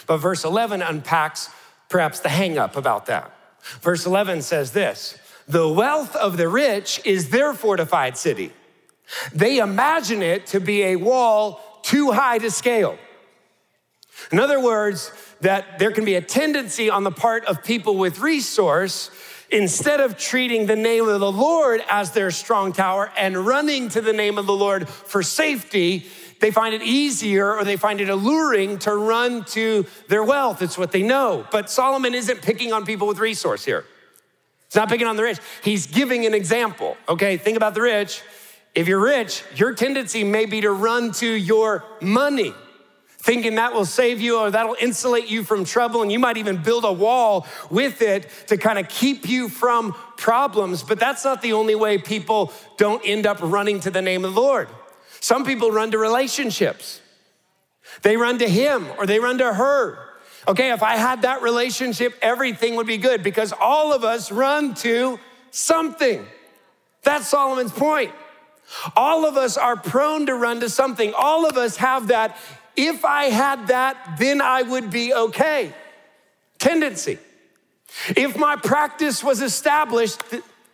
But 0.08 0.18
verse 0.18 0.44
11 0.44 0.82
unpacks 0.82 1.50
perhaps 1.90 2.20
the 2.20 2.30
hangup 2.30 2.76
about 2.76 3.06
that. 3.08 3.32
Verse 3.82 4.06
11 4.06 4.42
says 4.42 4.72
this 4.72 5.18
The 5.48 5.68
wealth 5.68 6.16
of 6.16 6.38
the 6.38 6.50
rich 6.50 7.02
is 7.06 7.30
their 7.30 7.54
fortified 7.54 8.18
city. 8.18 8.52
They 9.34 9.58
imagine 9.58 10.22
it 10.22 10.48
to 10.48 10.60
be 10.60 10.84
a 10.84 10.96
wall 10.96 11.82
too 11.84 12.12
high 12.12 12.38
to 12.40 12.50
scale. 12.50 12.98
In 14.32 14.40
other 14.40 14.60
words, 14.60 15.12
that 15.42 15.80
there 15.80 15.92
can 15.92 16.06
be 16.06 16.16
a 16.16 16.22
tendency 16.22 16.90
on 16.90 17.04
the 17.04 17.12
part 17.12 17.46
of 17.46 17.64
people 17.64 17.98
with 17.98 18.20
resource 18.20 19.12
instead 19.52 20.00
of 20.00 20.18
treating 20.18 20.66
the 20.66 20.76
name 20.76 21.08
of 21.08 21.20
the 21.20 21.32
Lord 21.32 21.84
as 21.90 22.12
their 22.12 22.32
strong 22.32 22.74
tower 22.74 23.12
and 23.18 23.38
running 23.38 23.90
to 23.90 24.02
the 24.02 24.14
name 24.14 24.38
of 24.38 24.48
the 24.48 24.56
Lord 24.56 24.90
for 24.90 25.22
safety, 25.22 26.08
they 26.44 26.52
find 26.52 26.76
it 26.76 26.82
easier 26.82 27.56
or 27.56 27.64
they 27.64 27.78
find 27.78 28.02
it 28.02 28.10
alluring 28.10 28.78
to 28.80 28.94
run 28.94 29.46
to 29.46 29.86
their 30.10 30.26
wealth. 30.26 30.62
It's 30.62 30.78
what 30.78 30.92
they 30.92 31.02
know. 31.02 31.48
But 31.52 31.70
Solomon 31.70 32.14
isn't 32.14 32.42
picking 32.42 32.74
on 32.74 32.86
people 32.86 33.08
with 33.08 33.18
resource 33.18 33.64
here. 33.64 33.86
He's 34.68 34.76
not 34.76 34.90
picking 34.90 35.08
on 35.08 35.16
the 35.16 35.24
rich. 35.24 35.40
He's 35.64 35.88
giving 35.88 36.26
an 36.26 36.34
example. 36.34 36.98
Okay, 37.08 37.38
think 37.38 37.56
about 37.56 37.76
the 37.76 37.82
rich. 37.82 38.22
If 38.76 38.90
you're 38.90 39.00
rich, 39.00 39.42
your 39.56 39.74
tendency 39.74 40.26
may 40.26 40.46
be 40.46 40.60
to 40.60 40.72
run 40.72 41.14
to 41.14 41.26
your 41.26 41.86
money 42.02 42.54
thinking 43.20 43.56
that 43.56 43.74
will 43.74 43.86
save 43.86 44.20
you 44.20 44.38
or 44.38 44.52
that'll 44.52 44.76
insulate 44.82 45.30
you 45.30 45.46
from 45.46 45.64
trouble. 45.64 46.02
And 46.02 46.12
you 46.12 46.20
might 46.20 46.36
even 46.36 46.62
build 46.62 46.84
a 46.84 46.92
wall 46.92 47.48
with 47.70 48.02
it 48.02 48.30
to 48.48 48.58
kind 48.58 48.78
of 48.78 48.90
keep 48.90 49.30
you 49.30 49.48
from 49.48 49.94
problems. 50.18 50.84
But 50.84 51.00
that's 51.00 51.24
not 51.24 51.42
the 51.42 51.54
only 51.54 51.74
way 51.74 51.98
people 51.98 52.52
don't 52.76 53.02
end 53.06 53.26
up 53.26 53.38
running 53.42 53.80
to 53.80 53.90
the 53.92 54.02
name 54.02 54.26
of 54.26 54.36
the 54.36 54.42
Lord. 54.42 54.68
Some 55.24 55.46
people 55.46 55.72
run 55.72 55.92
to 55.92 55.98
relationships, 55.98 57.00
they 58.02 58.18
run 58.18 58.40
to 58.40 58.50
him 58.50 58.88
or 58.98 59.06
they 59.06 59.20
run 59.20 59.38
to 59.38 59.54
her. 59.54 59.98
Okay, 60.46 60.74
if 60.74 60.84
I 60.84 60.98
had 60.98 61.22
that 61.22 61.42
relationship, 61.42 62.14
everything 62.22 62.76
would 62.76 62.88
be 62.88 62.98
good 62.98 63.24
because 63.24 63.54
all 63.54 63.94
of 63.94 64.04
us 64.04 64.30
run 64.30 64.74
to 64.76 65.18
something. 65.52 66.26
That's 67.04 67.26
Solomon's 67.30 67.72
point. 67.72 68.12
All 68.98 69.26
of 69.26 69.38
us 69.38 69.56
are 69.56 69.78
prone 69.78 70.26
to 70.26 70.36
run 70.36 70.60
to 70.60 70.70
something. 70.70 71.14
All 71.18 71.46
of 71.46 71.56
us 71.56 71.78
have 71.78 72.08
that 72.08 72.36
if 72.76 73.06
I 73.06 73.26
had 73.26 73.68
that, 73.68 74.18
then 74.20 74.42
I 74.42 74.64
would 74.64 74.90
be 74.90 75.14
okay. 75.14 75.74
Tendency. 76.60 77.18
If 78.10 78.38
my 78.38 78.58
practice 78.58 79.24
was 79.24 79.42
established, 79.42 80.22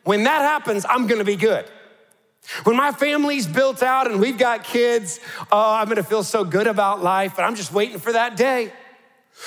when 0.06 0.24
that 0.24 0.42
happens, 0.42 0.88
I'm 0.90 1.06
gonna 1.06 1.24
be 1.24 1.36
good. 1.36 1.70
When 2.64 2.76
my 2.76 2.92
family's 2.92 3.48
built 3.48 3.84
out 3.84 4.10
and 4.10 4.20
we've 4.20 4.38
got 4.38 4.64
kids, 4.64 5.20
oh, 5.52 5.74
I'm 5.74 5.88
gonna 5.88 6.04
feel 6.04 6.24
so 6.24 6.44
good 6.44 6.68
about 6.68 7.04
life, 7.04 7.34
but 7.36 7.44
I'm 7.44 7.56
just 7.56 7.72
waiting 7.72 8.00
for 8.00 8.12
that 8.14 8.38
day. 8.38 8.72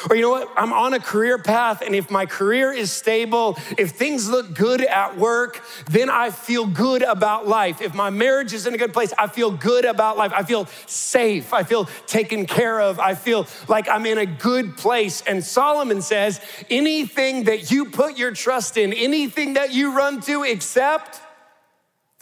Or 0.08 0.16
you 0.16 0.22
know 0.22 0.30
what? 0.30 0.50
I'm 0.56 0.72
on 0.72 0.94
a 0.94 0.98
career 0.98 1.36
path, 1.36 1.82
and 1.82 1.94
if 1.94 2.10
my 2.10 2.24
career 2.24 2.72
is 2.72 2.90
stable, 2.90 3.58
if 3.76 3.90
things 3.90 4.30
look 4.30 4.54
good 4.54 4.80
at 4.80 5.18
work, 5.18 5.62
then 5.90 6.08
I 6.08 6.30
feel 6.30 6.66
good 6.66 7.02
about 7.02 7.46
life. 7.46 7.82
If 7.82 7.94
my 7.94 8.08
marriage 8.08 8.54
is 8.54 8.66
in 8.66 8.72
a 8.72 8.78
good 8.78 8.94
place, 8.94 9.12
I 9.18 9.26
feel 9.26 9.50
good 9.50 9.84
about 9.84 10.16
life. 10.16 10.32
I 10.34 10.44
feel 10.44 10.66
safe. 10.86 11.52
I 11.52 11.62
feel 11.62 11.90
taken 12.06 12.46
care 12.46 12.80
of. 12.80 12.98
I 12.98 13.14
feel 13.14 13.46
like 13.68 13.88
I'm 13.88 14.06
in 14.06 14.16
a 14.16 14.26
good 14.26 14.78
place. 14.78 15.22
And 15.26 15.44
Solomon 15.44 16.00
says 16.00 16.40
anything 16.70 17.44
that 17.44 17.70
you 17.70 17.90
put 17.90 18.16
your 18.16 18.32
trust 18.32 18.78
in, 18.78 18.94
anything 18.94 19.54
that 19.54 19.74
you 19.74 19.94
run 19.94 20.22
to 20.22 20.42
except 20.42 21.20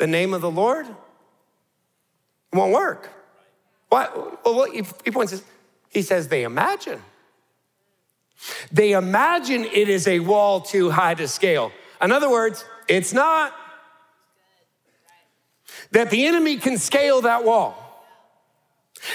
the 0.01 0.09
name 0.09 0.35
of 0.35 0.41
the 0.41 0.51
Lord, 0.51 0.87
it 0.87 2.57
won't 2.57 2.73
work. 2.73 3.09
Why? 3.89 4.09
Well, 4.45 4.65
he 4.65 5.11
points, 5.11 5.43
he 5.91 6.03
says 6.03 6.27
they 6.27 6.43
imagine. 6.43 7.01
They 8.73 8.93
imagine 8.93 9.65
it 9.65 9.89
is 9.89 10.09
a 10.09 10.21
wall 10.21 10.61
too 10.61 10.91
high 10.91 11.15
to 11.15 11.29
scale. 11.29 11.71
In 12.03 12.11
other 12.11 12.31
words, 12.31 12.65
it's 12.89 13.13
not. 13.13 13.55
That 15.93 16.11
the 16.11 16.27
enemy 16.27 16.57
can 16.57 16.79
scale 16.79 17.21
that 17.23 17.45
wall. 17.45 17.77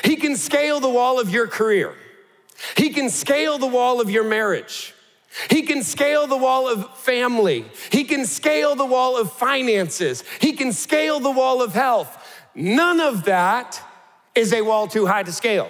He 0.04 0.16
can 0.16 0.36
scale 0.36 0.80
the 0.80 0.90
wall 0.90 1.20
of 1.20 1.30
your 1.30 1.48
career. 1.48 1.94
He 2.78 2.92
can 2.92 3.10
scale 3.10 3.58
the 3.58 3.68
wall 3.68 4.00
of 4.00 4.10
your 4.10 4.24
marriage. 4.24 4.95
He 5.50 5.64
can 5.64 5.84
scale 5.84 6.28
the 6.28 6.38
wall 6.38 6.68
of 6.68 6.98
family. 6.98 7.66
He 7.92 8.04
can 8.04 8.26
scale 8.26 8.76
the 8.76 8.86
wall 8.86 9.18
of 9.18 9.32
finances. 9.32 10.24
He 10.40 10.54
can 10.54 10.72
scale 10.72 11.20
the 11.20 11.32
wall 11.32 11.62
of 11.62 11.74
health. 11.74 12.18
None 12.56 13.02
of 13.02 13.26
that 13.26 13.82
is 14.34 14.54
a 14.54 14.62
wall 14.62 14.88
too 14.88 15.06
high 15.06 15.24
to 15.24 15.32
scale. 15.32 15.70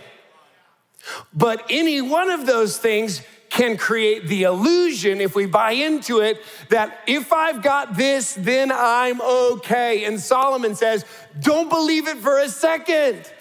But 1.33 1.65
any 1.69 2.01
one 2.01 2.29
of 2.29 2.45
those 2.45 2.77
things 2.77 3.21
can 3.49 3.77
create 3.77 4.27
the 4.27 4.43
illusion, 4.43 5.21
if 5.21 5.33
we 5.33 5.45
buy 5.45 5.71
into 5.71 6.19
it, 6.19 6.41
that 6.69 6.99
if 7.07 7.31
I've 7.31 7.63
got 7.63 7.95
this, 7.95 8.33
then 8.33 8.71
I'm 8.71 9.21
okay. 9.21 10.03
And 10.03 10.19
Solomon 10.19 10.75
says, 10.75 11.05
don't 11.39 11.69
believe 11.69 12.07
it 12.07 12.17
for 12.17 12.39
a 12.39 12.49
second. 12.49 13.31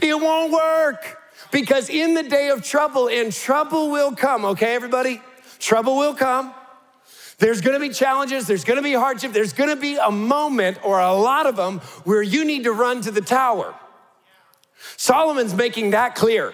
It 0.00 0.14
won't 0.14 0.52
work. 0.52 1.18
Because 1.50 1.88
in 1.88 2.14
the 2.14 2.22
day 2.22 2.50
of 2.50 2.62
trouble, 2.62 3.08
and 3.08 3.32
trouble 3.32 3.90
will 3.90 4.14
come, 4.14 4.44
okay, 4.44 4.74
everybody? 4.74 5.22
Trouble 5.62 5.96
will 5.96 6.14
come. 6.14 6.52
There's 7.38 7.60
gonna 7.60 7.78
be 7.78 7.90
challenges, 7.90 8.48
there's 8.48 8.64
gonna 8.64 8.82
be 8.82 8.94
hardship, 8.94 9.32
there's 9.32 9.52
gonna 9.52 9.76
be 9.76 9.94
a 9.94 10.10
moment 10.10 10.84
or 10.84 10.98
a 10.98 11.14
lot 11.14 11.46
of 11.46 11.54
them 11.54 11.78
where 12.02 12.20
you 12.20 12.44
need 12.44 12.64
to 12.64 12.72
run 12.72 13.00
to 13.02 13.12
the 13.12 13.20
tower. 13.20 13.72
Solomon's 14.96 15.54
making 15.54 15.90
that 15.90 16.16
clear. 16.16 16.52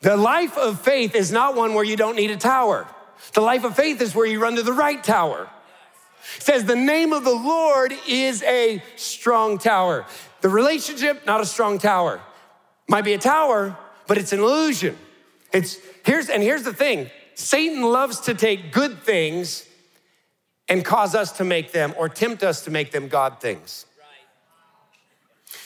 The 0.00 0.16
life 0.16 0.58
of 0.58 0.80
faith 0.80 1.14
is 1.14 1.30
not 1.30 1.54
one 1.54 1.74
where 1.74 1.84
you 1.84 1.96
don't 1.96 2.16
need 2.16 2.32
a 2.32 2.36
tower. 2.36 2.88
The 3.34 3.40
life 3.40 3.62
of 3.62 3.76
faith 3.76 4.00
is 4.00 4.16
where 4.16 4.26
you 4.26 4.40
run 4.40 4.56
to 4.56 4.62
the 4.62 4.72
right 4.72 5.02
tower. 5.02 5.48
It 6.36 6.42
says 6.42 6.64
the 6.64 6.74
name 6.74 7.12
of 7.12 7.22
the 7.22 7.34
Lord 7.34 7.94
is 8.08 8.42
a 8.42 8.82
strong 8.96 9.58
tower. 9.58 10.06
The 10.40 10.48
relationship, 10.48 11.24
not 11.24 11.40
a 11.40 11.46
strong 11.46 11.78
tower. 11.78 12.20
Might 12.88 13.04
be 13.04 13.12
a 13.12 13.18
tower, 13.18 13.78
but 14.08 14.18
it's 14.18 14.32
an 14.32 14.40
illusion. 14.40 14.98
It's 15.52 15.78
here's 16.04 16.28
and 16.28 16.42
here's 16.42 16.64
the 16.64 16.74
thing. 16.74 17.10
Satan 17.34 17.82
loves 17.82 18.20
to 18.20 18.34
take 18.34 18.72
good 18.72 19.02
things 19.02 19.66
and 20.68 20.84
cause 20.84 21.14
us 21.14 21.32
to 21.32 21.44
make 21.44 21.72
them 21.72 21.94
or 21.96 22.08
tempt 22.08 22.42
us 22.42 22.62
to 22.64 22.70
make 22.70 22.90
them 22.90 23.08
God 23.08 23.40
things. 23.40 23.86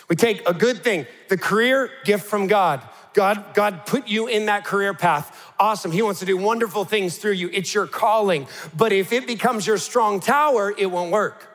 We 0.08 0.16
take 0.16 0.48
a 0.48 0.54
good 0.54 0.82
thing, 0.82 1.06
the 1.28 1.36
career 1.36 1.90
gift 2.04 2.24
from 2.26 2.46
God. 2.46 2.82
God, 3.12 3.52
God 3.52 3.84
put 3.84 4.08
you 4.08 4.26
in 4.26 4.46
that 4.46 4.64
career 4.64 4.94
path. 4.94 5.52
Awesome. 5.58 5.90
He 5.90 6.02
wants 6.02 6.20
to 6.20 6.26
do 6.26 6.36
wonderful 6.36 6.84
things 6.84 7.18
through 7.18 7.32
you. 7.32 7.50
It's 7.52 7.74
your 7.74 7.86
calling. 7.86 8.46
But 8.76 8.92
if 8.92 9.12
it 9.12 9.26
becomes 9.26 9.66
your 9.66 9.78
strong 9.78 10.20
tower, 10.20 10.72
it 10.76 10.86
won't 10.86 11.10
work. 11.10 11.48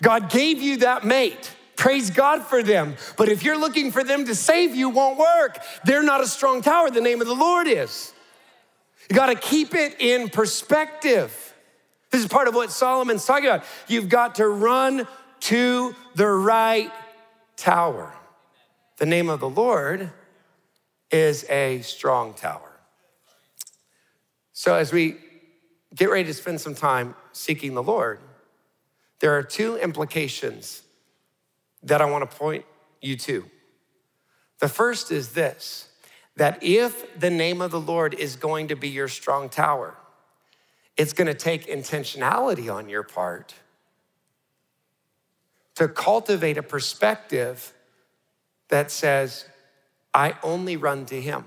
God 0.00 0.30
gave 0.30 0.62
you 0.62 0.78
that 0.78 1.04
mate. 1.04 1.52
Praise 1.76 2.10
God 2.10 2.42
for 2.42 2.62
them. 2.62 2.94
But 3.16 3.28
if 3.28 3.44
you're 3.44 3.58
looking 3.58 3.92
for 3.92 4.02
them 4.02 4.24
to 4.24 4.34
save 4.34 4.74
you, 4.74 4.88
won't 4.88 5.18
work. 5.18 5.58
They're 5.84 6.02
not 6.02 6.22
a 6.22 6.26
strong 6.26 6.62
tower. 6.62 6.90
The 6.90 7.00
name 7.02 7.20
of 7.20 7.26
the 7.26 7.34
Lord 7.34 7.66
is. 7.66 8.13
You 9.08 9.16
got 9.16 9.26
to 9.26 9.34
keep 9.34 9.74
it 9.74 10.00
in 10.00 10.28
perspective. 10.28 11.54
This 12.10 12.22
is 12.22 12.28
part 12.28 12.48
of 12.48 12.54
what 12.54 12.70
Solomon's 12.70 13.24
talking 13.24 13.46
about. 13.46 13.64
You've 13.88 14.08
got 14.08 14.36
to 14.36 14.46
run 14.46 15.06
to 15.40 15.94
the 16.14 16.26
right 16.26 16.92
tower. 17.56 18.14
The 18.98 19.06
name 19.06 19.28
of 19.28 19.40
the 19.40 19.48
Lord 19.48 20.10
is 21.10 21.44
a 21.50 21.80
strong 21.82 22.34
tower. 22.34 22.70
So, 24.52 24.74
as 24.74 24.92
we 24.92 25.16
get 25.94 26.10
ready 26.10 26.24
to 26.24 26.34
spend 26.34 26.60
some 26.60 26.74
time 26.74 27.14
seeking 27.32 27.74
the 27.74 27.82
Lord, 27.82 28.20
there 29.20 29.36
are 29.36 29.42
two 29.42 29.76
implications 29.76 30.82
that 31.82 32.00
I 32.00 32.04
want 32.06 32.28
to 32.28 32.36
point 32.36 32.64
you 33.00 33.16
to. 33.16 33.44
The 34.60 34.68
first 34.68 35.10
is 35.10 35.30
this 35.30 35.88
that 36.36 36.62
if 36.62 37.18
the 37.18 37.30
name 37.30 37.60
of 37.60 37.70
the 37.70 37.80
Lord 37.80 38.14
is 38.14 38.36
going 38.36 38.68
to 38.68 38.76
be 38.76 38.88
your 38.88 39.08
strong 39.08 39.48
tower, 39.48 39.94
it's 40.96 41.12
going 41.12 41.26
to 41.26 41.34
take 41.34 41.66
intentionality 41.66 42.72
on 42.72 42.88
your 42.88 43.02
part 43.02 43.54
to 45.74 45.88
cultivate 45.88 46.56
a 46.56 46.62
perspective 46.62 47.72
that 48.68 48.90
says, 48.90 49.46
I 50.12 50.34
only 50.42 50.76
run 50.76 51.06
to 51.06 51.20
Him. 51.20 51.44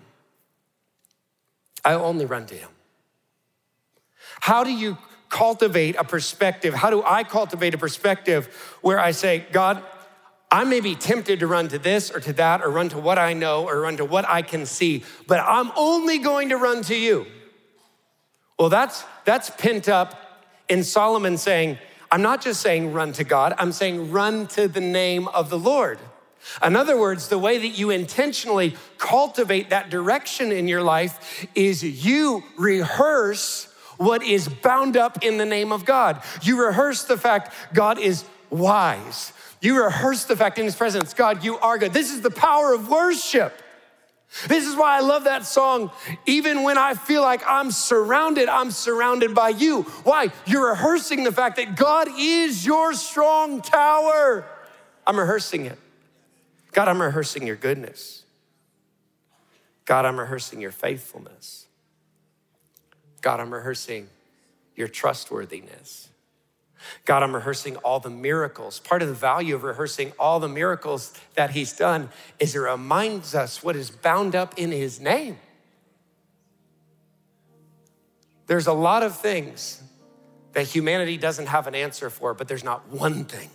I 1.84 1.94
only 1.94 2.26
run 2.26 2.46
to 2.48 2.56
Him. 2.56 2.70
How 4.42 4.64
do 4.64 4.72
you 4.72 4.98
cultivate 5.30 5.96
a 5.96 6.04
perspective? 6.04 6.74
How 6.74 6.90
do 6.90 7.04
I 7.06 7.24
cultivate 7.24 7.74
a 7.74 7.78
perspective 7.78 8.48
where 8.82 9.00
I 9.00 9.12
say, 9.12 9.46
God, 9.52 9.84
I 10.50 10.64
may 10.64 10.80
be 10.80 10.96
tempted 10.96 11.42
to 11.42 11.48
run 11.48 11.68
to 11.70 11.80
this 11.80 12.10
or 12.10 12.20
to 12.22 12.34
that 12.34 12.62
or 12.62 12.70
run 12.70 12.90
to 12.90 12.98
what 12.98 13.18
I 13.18 13.34
know 13.34 13.66
or 13.66 13.82
run 13.82 13.98
to 13.98 14.06
what 14.06 14.28
I 14.28 14.42
can 14.42 14.66
see, 14.66 15.04
but 15.28 15.40
I'm 15.40 15.72
only 15.76 16.20
going 16.20 16.50
to 16.50 16.58
run 16.58 16.84
to 16.84 16.96
you. 16.96 17.28
Well, 18.58 18.70
that's 18.70 19.04
that's 19.26 19.50
pent 19.50 19.90
up 19.90 20.16
in 20.70 20.84
Solomon 20.84 21.38
saying, 21.38 21.78
I'm 22.12 22.22
not 22.22 22.42
just 22.42 22.62
saying 22.62 22.94
run 22.94 23.12
to 23.14 23.24
God, 23.24 23.54
I'm 23.58 23.72
saying 23.72 24.12
run 24.12 24.48
to 24.48 24.68
the 24.68 24.82
name 24.82 25.28
of 25.30 25.50
the 25.50 25.60
Lord. 25.60 26.00
In 26.64 26.76
other 26.76 26.98
words, 26.98 27.28
the 27.28 27.38
way 27.38 27.58
that 27.58 27.78
you 27.78 27.90
intentionally 27.90 28.76
cultivate 28.98 29.70
that 29.70 29.90
direction 29.90 30.52
in 30.52 30.68
your 30.68 30.82
life 30.82 31.46
is 31.56 31.84
you 31.84 32.44
rehearse 32.58 33.68
what 33.98 34.24
is 34.24 34.48
bound 34.48 34.96
up 34.96 35.24
in 35.24 35.38
the 35.38 35.46
name 35.46 35.72
of 35.72 35.84
God. 35.84 36.22
You 36.42 36.64
rehearse 36.66 37.04
the 37.04 37.18
fact 37.18 37.54
God 37.74 38.00
is 38.00 38.24
wise. 38.50 39.34
You 39.62 39.84
rehearse 39.84 40.26
the 40.26 40.36
fact 40.36 40.60
in 40.60 40.66
his 40.66 40.76
presence, 40.76 41.14
God, 41.14 41.44
you 41.44 41.58
are 41.58 41.78
good. 41.78 41.94
This 41.94 42.12
is 42.12 42.22
the 42.22 42.32
power 42.32 42.74
of 42.74 42.90
worship. 42.90 43.62
This 44.48 44.66
is 44.66 44.76
why 44.76 44.98
I 44.98 45.00
love 45.00 45.24
that 45.24 45.46
song. 45.46 45.90
Even 46.26 46.64
when 46.64 46.78
I 46.78 46.94
feel 46.94 47.22
like 47.22 47.42
I'm 47.48 47.72
surrounded, 47.72 48.50
I'm 48.50 48.72
surrounded 48.72 49.34
by 49.34 49.50
you. 49.50 49.84
Why? 50.04 50.32
You're 50.46 50.72
rehearsing 50.72 51.24
the 51.24 51.32
fact 51.32 51.56
that 51.56 51.76
God 51.76 52.10
is 52.18 52.66
your 52.66 52.94
strong 52.94 53.62
tower. 53.62 54.46
I'm 55.06 55.18
rehearsing 55.18 55.66
it. 55.66 55.80
God, 56.74 56.90
I'm 56.90 57.02
rehearsing 57.02 57.48
your 57.48 57.56
goodness. 57.56 58.24
God, 59.86 60.06
I'm 60.06 60.20
rehearsing 60.20 60.60
your 60.60 60.72
faithfulness. 60.72 61.66
God, 63.22 63.40
I'm 63.40 63.54
rehearsing 63.54 64.10
your 64.76 64.90
trustworthiness. 64.90 66.10
God, 67.06 67.24
I'm 67.24 67.34
rehearsing 67.34 67.76
all 67.78 68.00
the 68.00 68.10
miracles. 68.10 68.80
Part 68.80 69.02
of 69.02 69.08
the 69.08 69.14
value 69.14 69.56
of 69.56 69.64
rehearsing 69.64 70.14
all 70.20 70.40
the 70.40 70.48
miracles 70.48 71.14
that 71.36 71.52
He's 71.52 71.74
done 71.74 72.10
is 72.40 72.56
it 72.56 72.60
reminds 72.60 73.36
us 73.36 73.64
what 73.64 73.76
is 73.76 73.90
bound 73.90 74.36
up 74.36 74.58
in 74.58 74.72
His 74.72 75.00
name. 75.00 75.38
There's 78.48 78.68
a 78.68 78.74
lot 78.74 79.04
of 79.04 79.18
things 79.18 79.84
that 80.54 80.68
humanity 80.68 81.18
doesn't 81.18 81.48
have 81.48 81.68
an 81.68 81.76
answer 81.76 82.10
for, 82.10 82.34
but 82.34 82.48
there's 82.48 82.64
not 82.64 82.88
one 82.90 83.26
thing 83.26 83.50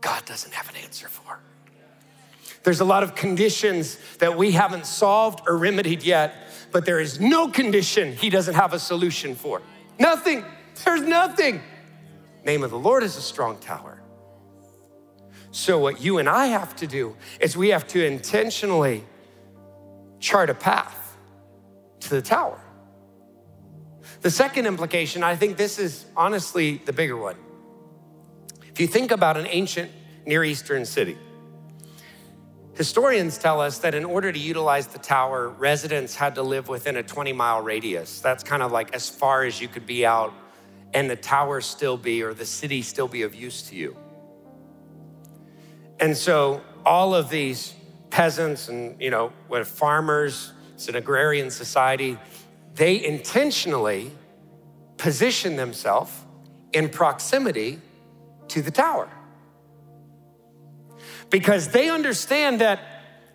God 0.00 0.24
doesn't 0.24 0.52
have 0.52 0.68
an 0.70 0.76
answer 0.76 1.08
for. 1.08 1.40
There's 2.64 2.80
a 2.80 2.84
lot 2.84 3.04
of 3.04 3.14
conditions 3.14 3.96
that 4.18 4.36
we 4.36 4.50
haven't 4.50 4.86
solved 4.86 5.46
or 5.46 5.56
remedied 5.56 6.02
yet, 6.02 6.34
but 6.72 6.84
there 6.84 6.98
is 6.98 7.20
no 7.20 7.48
condition 7.48 8.12
He 8.12 8.28
doesn't 8.28 8.54
have 8.54 8.72
a 8.72 8.78
solution 8.78 9.36
for. 9.36 9.62
Nothing. 10.00 10.44
There's 10.84 11.02
nothing 11.02 11.62
name 12.46 12.62
of 12.62 12.70
the 12.70 12.78
Lord 12.78 13.02
is 13.02 13.16
a 13.16 13.20
strong 13.20 13.58
tower. 13.58 14.00
So, 15.50 15.78
what 15.78 16.00
you 16.00 16.18
and 16.18 16.28
I 16.28 16.46
have 16.46 16.76
to 16.76 16.86
do 16.86 17.16
is 17.40 17.56
we 17.56 17.70
have 17.70 17.86
to 17.88 18.04
intentionally 18.04 19.04
chart 20.20 20.48
a 20.48 20.54
path 20.54 21.16
to 22.00 22.10
the 22.10 22.22
tower. 22.22 22.60
The 24.22 24.30
second 24.30 24.66
implication, 24.66 25.22
I 25.22 25.34
think 25.34 25.56
this 25.56 25.78
is 25.78 26.06
honestly 26.16 26.80
the 26.84 26.92
bigger 26.92 27.16
one. 27.16 27.36
If 28.68 28.80
you 28.80 28.86
think 28.86 29.10
about 29.10 29.36
an 29.36 29.46
ancient 29.46 29.90
Near 30.26 30.44
Eastern 30.44 30.84
city, 30.84 31.16
historians 32.74 33.38
tell 33.38 33.60
us 33.60 33.78
that 33.78 33.94
in 33.94 34.04
order 34.04 34.30
to 34.30 34.38
utilize 34.38 34.88
the 34.88 34.98
tower, 34.98 35.48
residents 35.48 36.14
had 36.14 36.34
to 36.34 36.42
live 36.42 36.68
within 36.68 36.96
a 36.96 37.02
20 37.02 37.32
mile 37.32 37.62
radius. 37.62 38.20
That's 38.20 38.44
kind 38.44 38.62
of 38.62 38.72
like 38.72 38.94
as 38.94 39.08
far 39.08 39.44
as 39.44 39.60
you 39.60 39.68
could 39.68 39.86
be 39.86 40.04
out 40.04 40.34
and 40.96 41.10
the 41.10 41.16
tower 41.16 41.60
still 41.60 41.98
be 41.98 42.22
or 42.22 42.32
the 42.32 42.46
city 42.46 42.80
still 42.80 43.06
be 43.06 43.20
of 43.20 43.34
use 43.34 43.60
to 43.64 43.76
you. 43.76 43.94
And 46.00 46.16
so 46.16 46.62
all 46.86 47.14
of 47.14 47.28
these 47.28 47.74
peasants 48.08 48.70
and, 48.70 48.98
you 48.98 49.10
know, 49.10 49.30
farmers, 49.66 50.54
it's 50.72 50.88
an 50.88 50.96
agrarian 50.96 51.50
society, 51.50 52.16
they 52.76 53.04
intentionally 53.04 54.10
position 54.96 55.56
themselves 55.56 56.18
in 56.72 56.88
proximity 56.88 57.78
to 58.48 58.62
the 58.62 58.70
tower. 58.70 59.10
Because 61.28 61.68
they 61.68 61.90
understand 61.90 62.62
that 62.62 62.80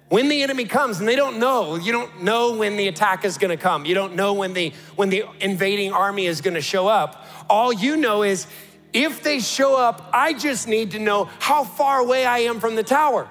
when 0.10 0.30
the 0.30 0.41
enemy 0.41 0.65
comes 0.65 1.00
and 1.00 1.08
they 1.08 1.15
don't 1.15 1.39
know 1.39 1.77
you 1.77 1.94
don't 1.94 2.22
know 2.22 2.58
when 2.58 2.75
the 2.75 2.89
attack 2.89 3.24
is 3.24 3.38
going 3.38 3.50
to 3.50 3.56
come 3.56 3.86
you 3.86 3.96
don't 3.96 4.13
know 4.13 4.34
when 4.34 4.51
the 4.51 4.74
when 4.98 5.08
the 5.08 5.24
invading 5.39 5.94
army 5.94 6.25
is 6.25 6.41
going 6.41 6.53
to 6.53 6.62
show 6.62 6.86
up 6.86 7.21
all 7.51 7.72
you 7.72 7.98
know 7.98 8.24
is 8.24 8.48
if 8.93 9.22
they 9.24 9.39
show 9.39 9.75
up 9.77 10.10
i 10.13 10.34
just 10.34 10.67
need 10.67 10.91
to 10.91 11.00
know 11.00 11.25
how 11.39 11.63
far 11.63 12.00
away 12.00 12.25
i 12.25 12.39
am 12.39 12.60
from 12.60 12.75
the 12.75 12.84
tower 12.84 13.27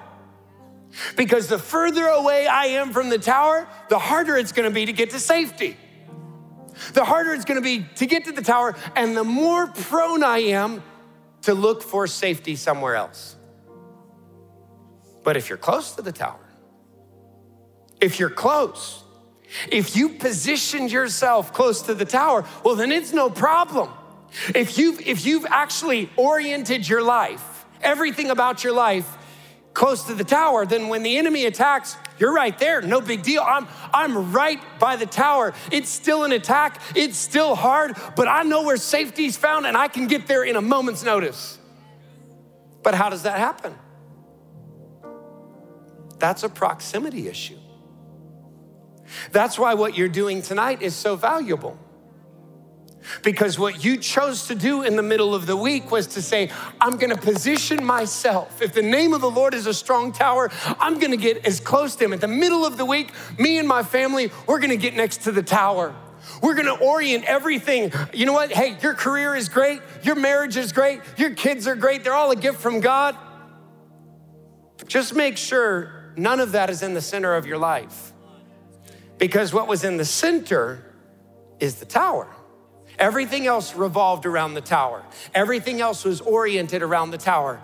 because 1.15 1.47
the 1.47 1.57
further 1.57 2.05
away 2.05 2.47
i 2.47 2.65
am 2.65 2.91
from 2.91 3.09
the 3.09 3.17
tower 3.17 3.67
the 3.89 3.99
harder 3.99 4.37
it's 4.37 4.51
to 4.53 4.69
be 4.71 4.85
to 4.85 4.93
get 4.93 5.09
to 5.09 5.19
safety 5.19 5.75
the 6.93 7.03
harder 7.03 7.33
it's 7.33 7.45
to 7.45 7.61
be 7.61 7.85
to 7.95 8.05
get 8.05 8.25
to 8.25 8.31
the 8.31 8.41
tower 8.41 8.75
and 8.95 9.17
the 9.17 9.23
more 9.23 9.67
prone 9.67 10.23
i 10.23 10.39
am 10.39 10.81
to 11.41 11.53
look 11.53 11.81
for 11.81 12.07
safety 12.07 12.55
somewhere 12.55 12.95
else 12.95 13.35
but 15.23 15.35
if 15.37 15.49
you're 15.49 15.57
close 15.57 15.95
to 15.95 16.01
the 16.01 16.11
tower 16.11 16.51
if 18.01 18.19
you're 18.19 18.31
close. 18.31 19.03
If 19.71 19.95
you 19.95 20.09
positioned 20.09 20.91
yourself 20.91 21.53
close 21.53 21.83
to 21.83 21.93
the 21.93 22.05
tower, 22.05 22.45
well, 22.65 22.75
then 22.75 22.91
it's 22.91 23.13
no 23.13 23.29
problem. 23.29 23.89
If 24.55 24.77
you've, 24.77 25.01
if 25.01 25.25
you've 25.25 25.45
actually 25.45 26.09
oriented 26.15 26.87
your 26.87 27.03
life, 27.03 27.65
everything 27.81 28.29
about 28.29 28.63
your 28.63 28.73
life, 28.73 29.17
close 29.73 30.03
to 30.05 30.13
the 30.13 30.23
tower, 30.23 30.65
then 30.65 30.87
when 30.87 31.03
the 31.03 31.17
enemy 31.17 31.45
attacks, 31.45 31.97
you're 32.17 32.33
right 32.33 32.57
there, 32.59 32.81
no 32.81 33.01
big 33.01 33.23
deal. 33.23 33.41
I'm, 33.41 33.67
I'm 33.93 34.31
right 34.31 34.59
by 34.79 34.95
the 34.95 35.05
tower. 35.05 35.53
It's 35.71 35.89
still 35.89 36.23
an 36.23 36.31
attack, 36.31 36.81
it's 36.95 37.17
still 37.17 37.55
hard, 37.55 37.97
but 38.15 38.27
I 38.27 38.43
know 38.43 38.63
where 38.63 38.77
safety's 38.77 39.37
found 39.37 39.65
and 39.65 39.75
I 39.75 39.87
can 39.87 40.07
get 40.07 40.27
there 40.27 40.43
in 40.43 40.55
a 40.55 40.61
moment's 40.61 41.03
notice. 41.03 41.57
But 42.83 42.95
how 42.95 43.09
does 43.09 43.23
that 43.23 43.37
happen? 43.37 43.75
That's 46.19 46.43
a 46.43 46.49
proximity 46.49 47.27
issue. 47.27 47.57
That's 49.31 49.59
why 49.59 49.73
what 49.73 49.97
you're 49.97 50.07
doing 50.07 50.41
tonight 50.41 50.81
is 50.81 50.95
so 50.95 51.15
valuable. 51.15 51.77
Because 53.23 53.57
what 53.57 53.83
you 53.83 53.97
chose 53.97 54.47
to 54.47 54.55
do 54.55 54.83
in 54.83 54.95
the 54.95 55.03
middle 55.03 55.33
of 55.33 55.45
the 55.45 55.55
week 55.55 55.91
was 55.91 56.07
to 56.07 56.21
say, 56.21 56.49
I'm 56.79 56.97
gonna 56.97 57.17
position 57.17 57.83
myself. 57.83 58.61
If 58.61 58.73
the 58.73 58.81
name 58.81 59.13
of 59.13 59.21
the 59.21 59.31
Lord 59.31 59.53
is 59.53 59.65
a 59.65 59.73
strong 59.73 60.11
tower, 60.11 60.49
I'm 60.79 60.99
gonna 60.99 61.17
get 61.17 61.45
as 61.45 61.59
close 61.59 61.95
to 61.97 62.05
Him. 62.05 62.13
At 62.13 62.21
the 62.21 62.27
middle 62.27 62.65
of 62.65 62.77
the 62.77 62.85
week, 62.85 63.11
me 63.37 63.57
and 63.57 63.67
my 63.67 63.83
family, 63.83 64.31
we're 64.47 64.59
gonna 64.59 64.75
get 64.75 64.95
next 64.95 65.23
to 65.23 65.31
the 65.31 65.43
tower. 65.43 65.95
We're 66.41 66.55
gonna 66.55 66.75
orient 66.75 67.25
everything. 67.25 67.91
You 68.13 68.25
know 68.25 68.33
what? 68.33 68.51
Hey, 68.51 68.77
your 68.81 68.93
career 68.93 69.35
is 69.35 69.49
great, 69.49 69.81
your 70.03 70.15
marriage 70.15 70.57
is 70.57 70.71
great, 70.71 71.01
your 71.17 71.31
kids 71.31 71.67
are 71.67 71.75
great, 71.75 72.03
they're 72.03 72.13
all 72.13 72.31
a 72.31 72.35
gift 72.35 72.59
from 72.59 72.79
God. 72.79 73.15
Just 74.87 75.15
make 75.15 75.37
sure 75.37 76.11
none 76.15 76.39
of 76.39 76.53
that 76.53 76.69
is 76.69 76.83
in 76.83 76.93
the 76.93 77.01
center 77.01 77.35
of 77.35 77.45
your 77.45 77.57
life. 77.57 78.13
Because 79.17 79.53
what 79.53 79.67
was 79.67 79.83
in 79.83 79.97
the 79.97 80.05
center 80.05 80.83
is 81.59 81.75
the 81.75 81.85
tower. 81.85 82.27
Everything 82.99 83.47
else 83.47 83.75
revolved 83.75 84.25
around 84.25 84.53
the 84.53 84.61
tower, 84.61 85.03
everything 85.33 85.81
else 85.81 86.03
was 86.03 86.21
oriented 86.21 86.81
around 86.81 87.11
the 87.11 87.17
tower. 87.17 87.61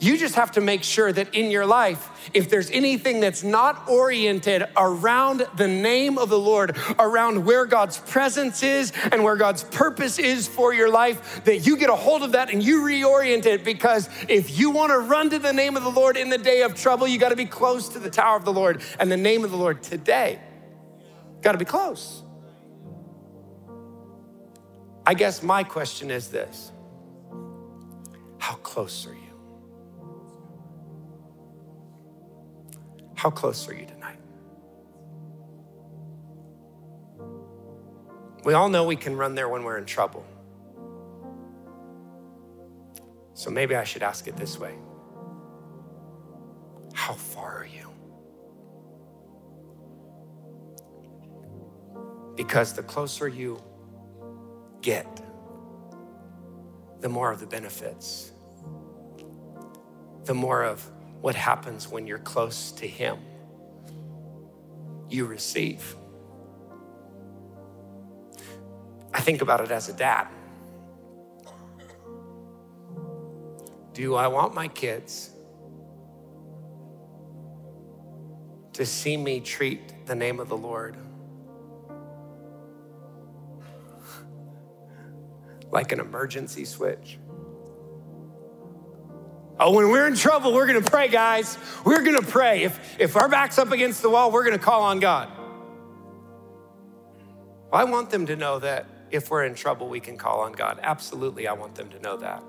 You 0.00 0.16
just 0.16 0.36
have 0.36 0.52
to 0.52 0.62
make 0.62 0.82
sure 0.82 1.12
that 1.12 1.34
in 1.34 1.50
your 1.50 1.66
life, 1.66 2.30
if 2.32 2.48
there's 2.48 2.70
anything 2.70 3.20
that's 3.20 3.44
not 3.44 3.86
oriented 3.86 4.64
around 4.74 5.46
the 5.56 5.68
name 5.68 6.16
of 6.16 6.30
the 6.30 6.38
Lord, 6.38 6.78
around 6.98 7.44
where 7.44 7.66
God's 7.66 7.98
presence 7.98 8.62
is 8.62 8.94
and 9.12 9.22
where 9.22 9.36
God's 9.36 9.62
purpose 9.62 10.18
is 10.18 10.48
for 10.48 10.72
your 10.72 10.88
life, 10.88 11.44
that 11.44 11.66
you 11.66 11.76
get 11.76 11.90
a 11.90 11.94
hold 11.94 12.22
of 12.22 12.32
that 12.32 12.50
and 12.50 12.62
you 12.62 12.80
reorient 12.80 13.44
it. 13.44 13.62
Because 13.62 14.08
if 14.26 14.58
you 14.58 14.70
want 14.70 14.90
to 14.90 14.98
run 14.98 15.28
to 15.30 15.38
the 15.38 15.52
name 15.52 15.76
of 15.76 15.84
the 15.84 15.90
Lord 15.90 16.16
in 16.16 16.30
the 16.30 16.38
day 16.38 16.62
of 16.62 16.74
trouble, 16.74 17.06
you 17.06 17.18
got 17.18 17.28
to 17.28 17.36
be 17.36 17.44
close 17.44 17.90
to 17.90 17.98
the 17.98 18.10
tower 18.10 18.36
of 18.36 18.46
the 18.46 18.52
Lord 18.54 18.80
and 18.98 19.12
the 19.12 19.18
name 19.18 19.44
of 19.44 19.50
the 19.50 19.58
Lord 19.58 19.82
today. 19.82 20.40
Got 21.42 21.52
to 21.52 21.58
be 21.58 21.66
close. 21.66 22.22
I 25.06 25.14
guess 25.14 25.42
my 25.42 25.64
question 25.64 26.10
is 26.10 26.28
this 26.28 26.72
How 28.38 28.54
close 28.56 29.06
are 29.06 29.14
you? 29.14 29.20
How 33.14 33.30
close 33.30 33.68
are 33.68 33.74
you 33.74 33.86
tonight? 33.86 34.18
We 38.44 38.54
all 38.54 38.68
know 38.68 38.84
we 38.84 38.96
can 38.96 39.16
run 39.16 39.34
there 39.34 39.48
when 39.48 39.64
we're 39.64 39.78
in 39.78 39.84
trouble. 39.84 40.24
So 43.34 43.50
maybe 43.50 43.74
I 43.74 43.84
should 43.84 44.02
ask 44.02 44.26
it 44.28 44.36
this 44.36 44.58
way 44.58 44.74
How 46.94 47.14
far 47.14 47.58
are 47.58 47.66
you? 47.66 47.90
Because 52.36 52.72
the 52.72 52.82
closer 52.82 53.28
you 53.28 53.62
get, 54.82 55.22
the 57.00 57.08
more 57.08 57.32
of 57.32 57.40
the 57.40 57.46
benefits, 57.46 58.32
the 60.24 60.34
more 60.34 60.62
of 60.62 60.88
what 61.20 61.34
happens 61.34 61.88
when 61.88 62.06
you're 62.06 62.18
close 62.18 62.72
to 62.72 62.86
Him 62.86 63.18
you 65.10 65.26
receive. 65.26 65.96
I 69.12 69.20
think 69.20 69.42
about 69.42 69.60
it 69.60 69.70
as 69.70 69.88
a 69.88 69.92
dad. 69.92 70.28
Do 73.92 74.14
I 74.14 74.28
want 74.28 74.54
my 74.54 74.68
kids 74.68 75.30
to 78.72 78.86
see 78.86 79.16
me 79.16 79.40
treat 79.40 80.06
the 80.06 80.14
name 80.14 80.38
of 80.38 80.48
the 80.48 80.56
Lord 80.56 80.96
like 85.70 85.92
an 85.92 86.00
emergency 86.00 86.64
switch. 86.64 87.18
Oh, 89.58 89.72
when 89.72 89.90
we're 89.90 90.06
in 90.06 90.16
trouble, 90.16 90.54
we're 90.54 90.66
gonna 90.66 90.80
pray, 90.80 91.08
guys. 91.08 91.58
We're 91.84 92.02
gonna 92.02 92.22
pray. 92.22 92.62
If, 92.62 92.98
if 92.98 93.16
our 93.16 93.28
back's 93.28 93.58
up 93.58 93.72
against 93.72 94.00
the 94.00 94.08
wall, 94.08 94.30
we're 94.30 94.44
gonna 94.44 94.58
call 94.58 94.82
on 94.82 95.00
God. 95.00 95.28
Well, 97.70 97.80
I 97.80 97.84
want 97.84 98.10
them 98.10 98.26
to 98.26 98.36
know 98.36 98.58
that 98.58 98.86
if 99.10 99.30
we're 99.30 99.44
in 99.44 99.54
trouble, 99.54 99.88
we 99.88 100.00
can 100.00 100.16
call 100.16 100.40
on 100.40 100.52
God. 100.52 100.80
Absolutely, 100.82 101.46
I 101.46 101.52
want 101.52 101.74
them 101.74 101.90
to 101.90 102.00
know 102.00 102.16
that. 102.16 102.42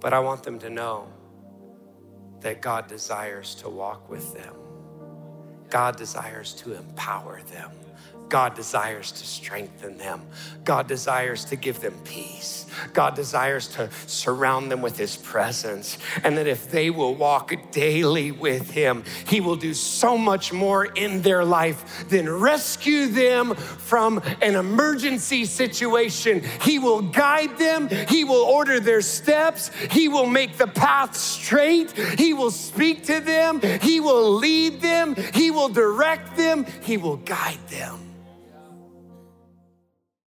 But 0.00 0.12
I 0.12 0.18
want 0.18 0.42
them 0.42 0.58
to 0.58 0.70
know 0.70 1.08
that 2.40 2.60
God 2.60 2.88
desires 2.88 3.54
to 3.56 3.68
walk 3.68 4.10
with 4.10 4.34
them, 4.34 4.54
God 5.68 5.96
desires 5.96 6.52
to 6.54 6.76
empower 6.76 7.42
them. 7.42 7.70
God 8.30 8.54
desires 8.54 9.10
to 9.12 9.26
strengthen 9.26 9.98
them. 9.98 10.22
God 10.64 10.86
desires 10.86 11.44
to 11.46 11.56
give 11.56 11.80
them 11.80 11.94
peace. 12.04 12.66
God 12.92 13.16
desires 13.16 13.66
to 13.68 13.90
surround 14.06 14.70
them 14.70 14.80
with 14.80 14.96
His 14.96 15.16
presence. 15.16 15.98
And 16.22 16.38
that 16.38 16.46
if 16.46 16.70
they 16.70 16.90
will 16.90 17.14
walk 17.14 17.52
daily 17.72 18.30
with 18.30 18.70
Him, 18.70 19.02
He 19.26 19.40
will 19.40 19.56
do 19.56 19.74
so 19.74 20.16
much 20.16 20.52
more 20.52 20.84
in 20.84 21.22
their 21.22 21.44
life 21.44 22.08
than 22.08 22.28
rescue 22.28 23.08
them 23.08 23.56
from 23.56 24.22
an 24.40 24.54
emergency 24.54 25.44
situation. 25.44 26.42
He 26.62 26.78
will 26.78 27.02
guide 27.02 27.58
them, 27.58 27.88
He 27.88 28.22
will 28.22 28.44
order 28.44 28.78
their 28.78 29.02
steps, 29.02 29.72
He 29.90 30.06
will 30.06 30.26
make 30.26 30.56
the 30.56 30.68
path 30.68 31.16
straight, 31.16 31.90
He 31.92 32.32
will 32.32 32.52
speak 32.52 33.04
to 33.06 33.18
them, 33.18 33.60
He 33.82 33.98
will 33.98 34.34
lead 34.34 34.80
them, 34.80 35.16
He 35.34 35.50
will 35.50 35.68
direct 35.68 36.36
them, 36.36 36.64
He 36.82 36.96
will 36.96 37.16
guide 37.16 37.66
them. 37.68 38.10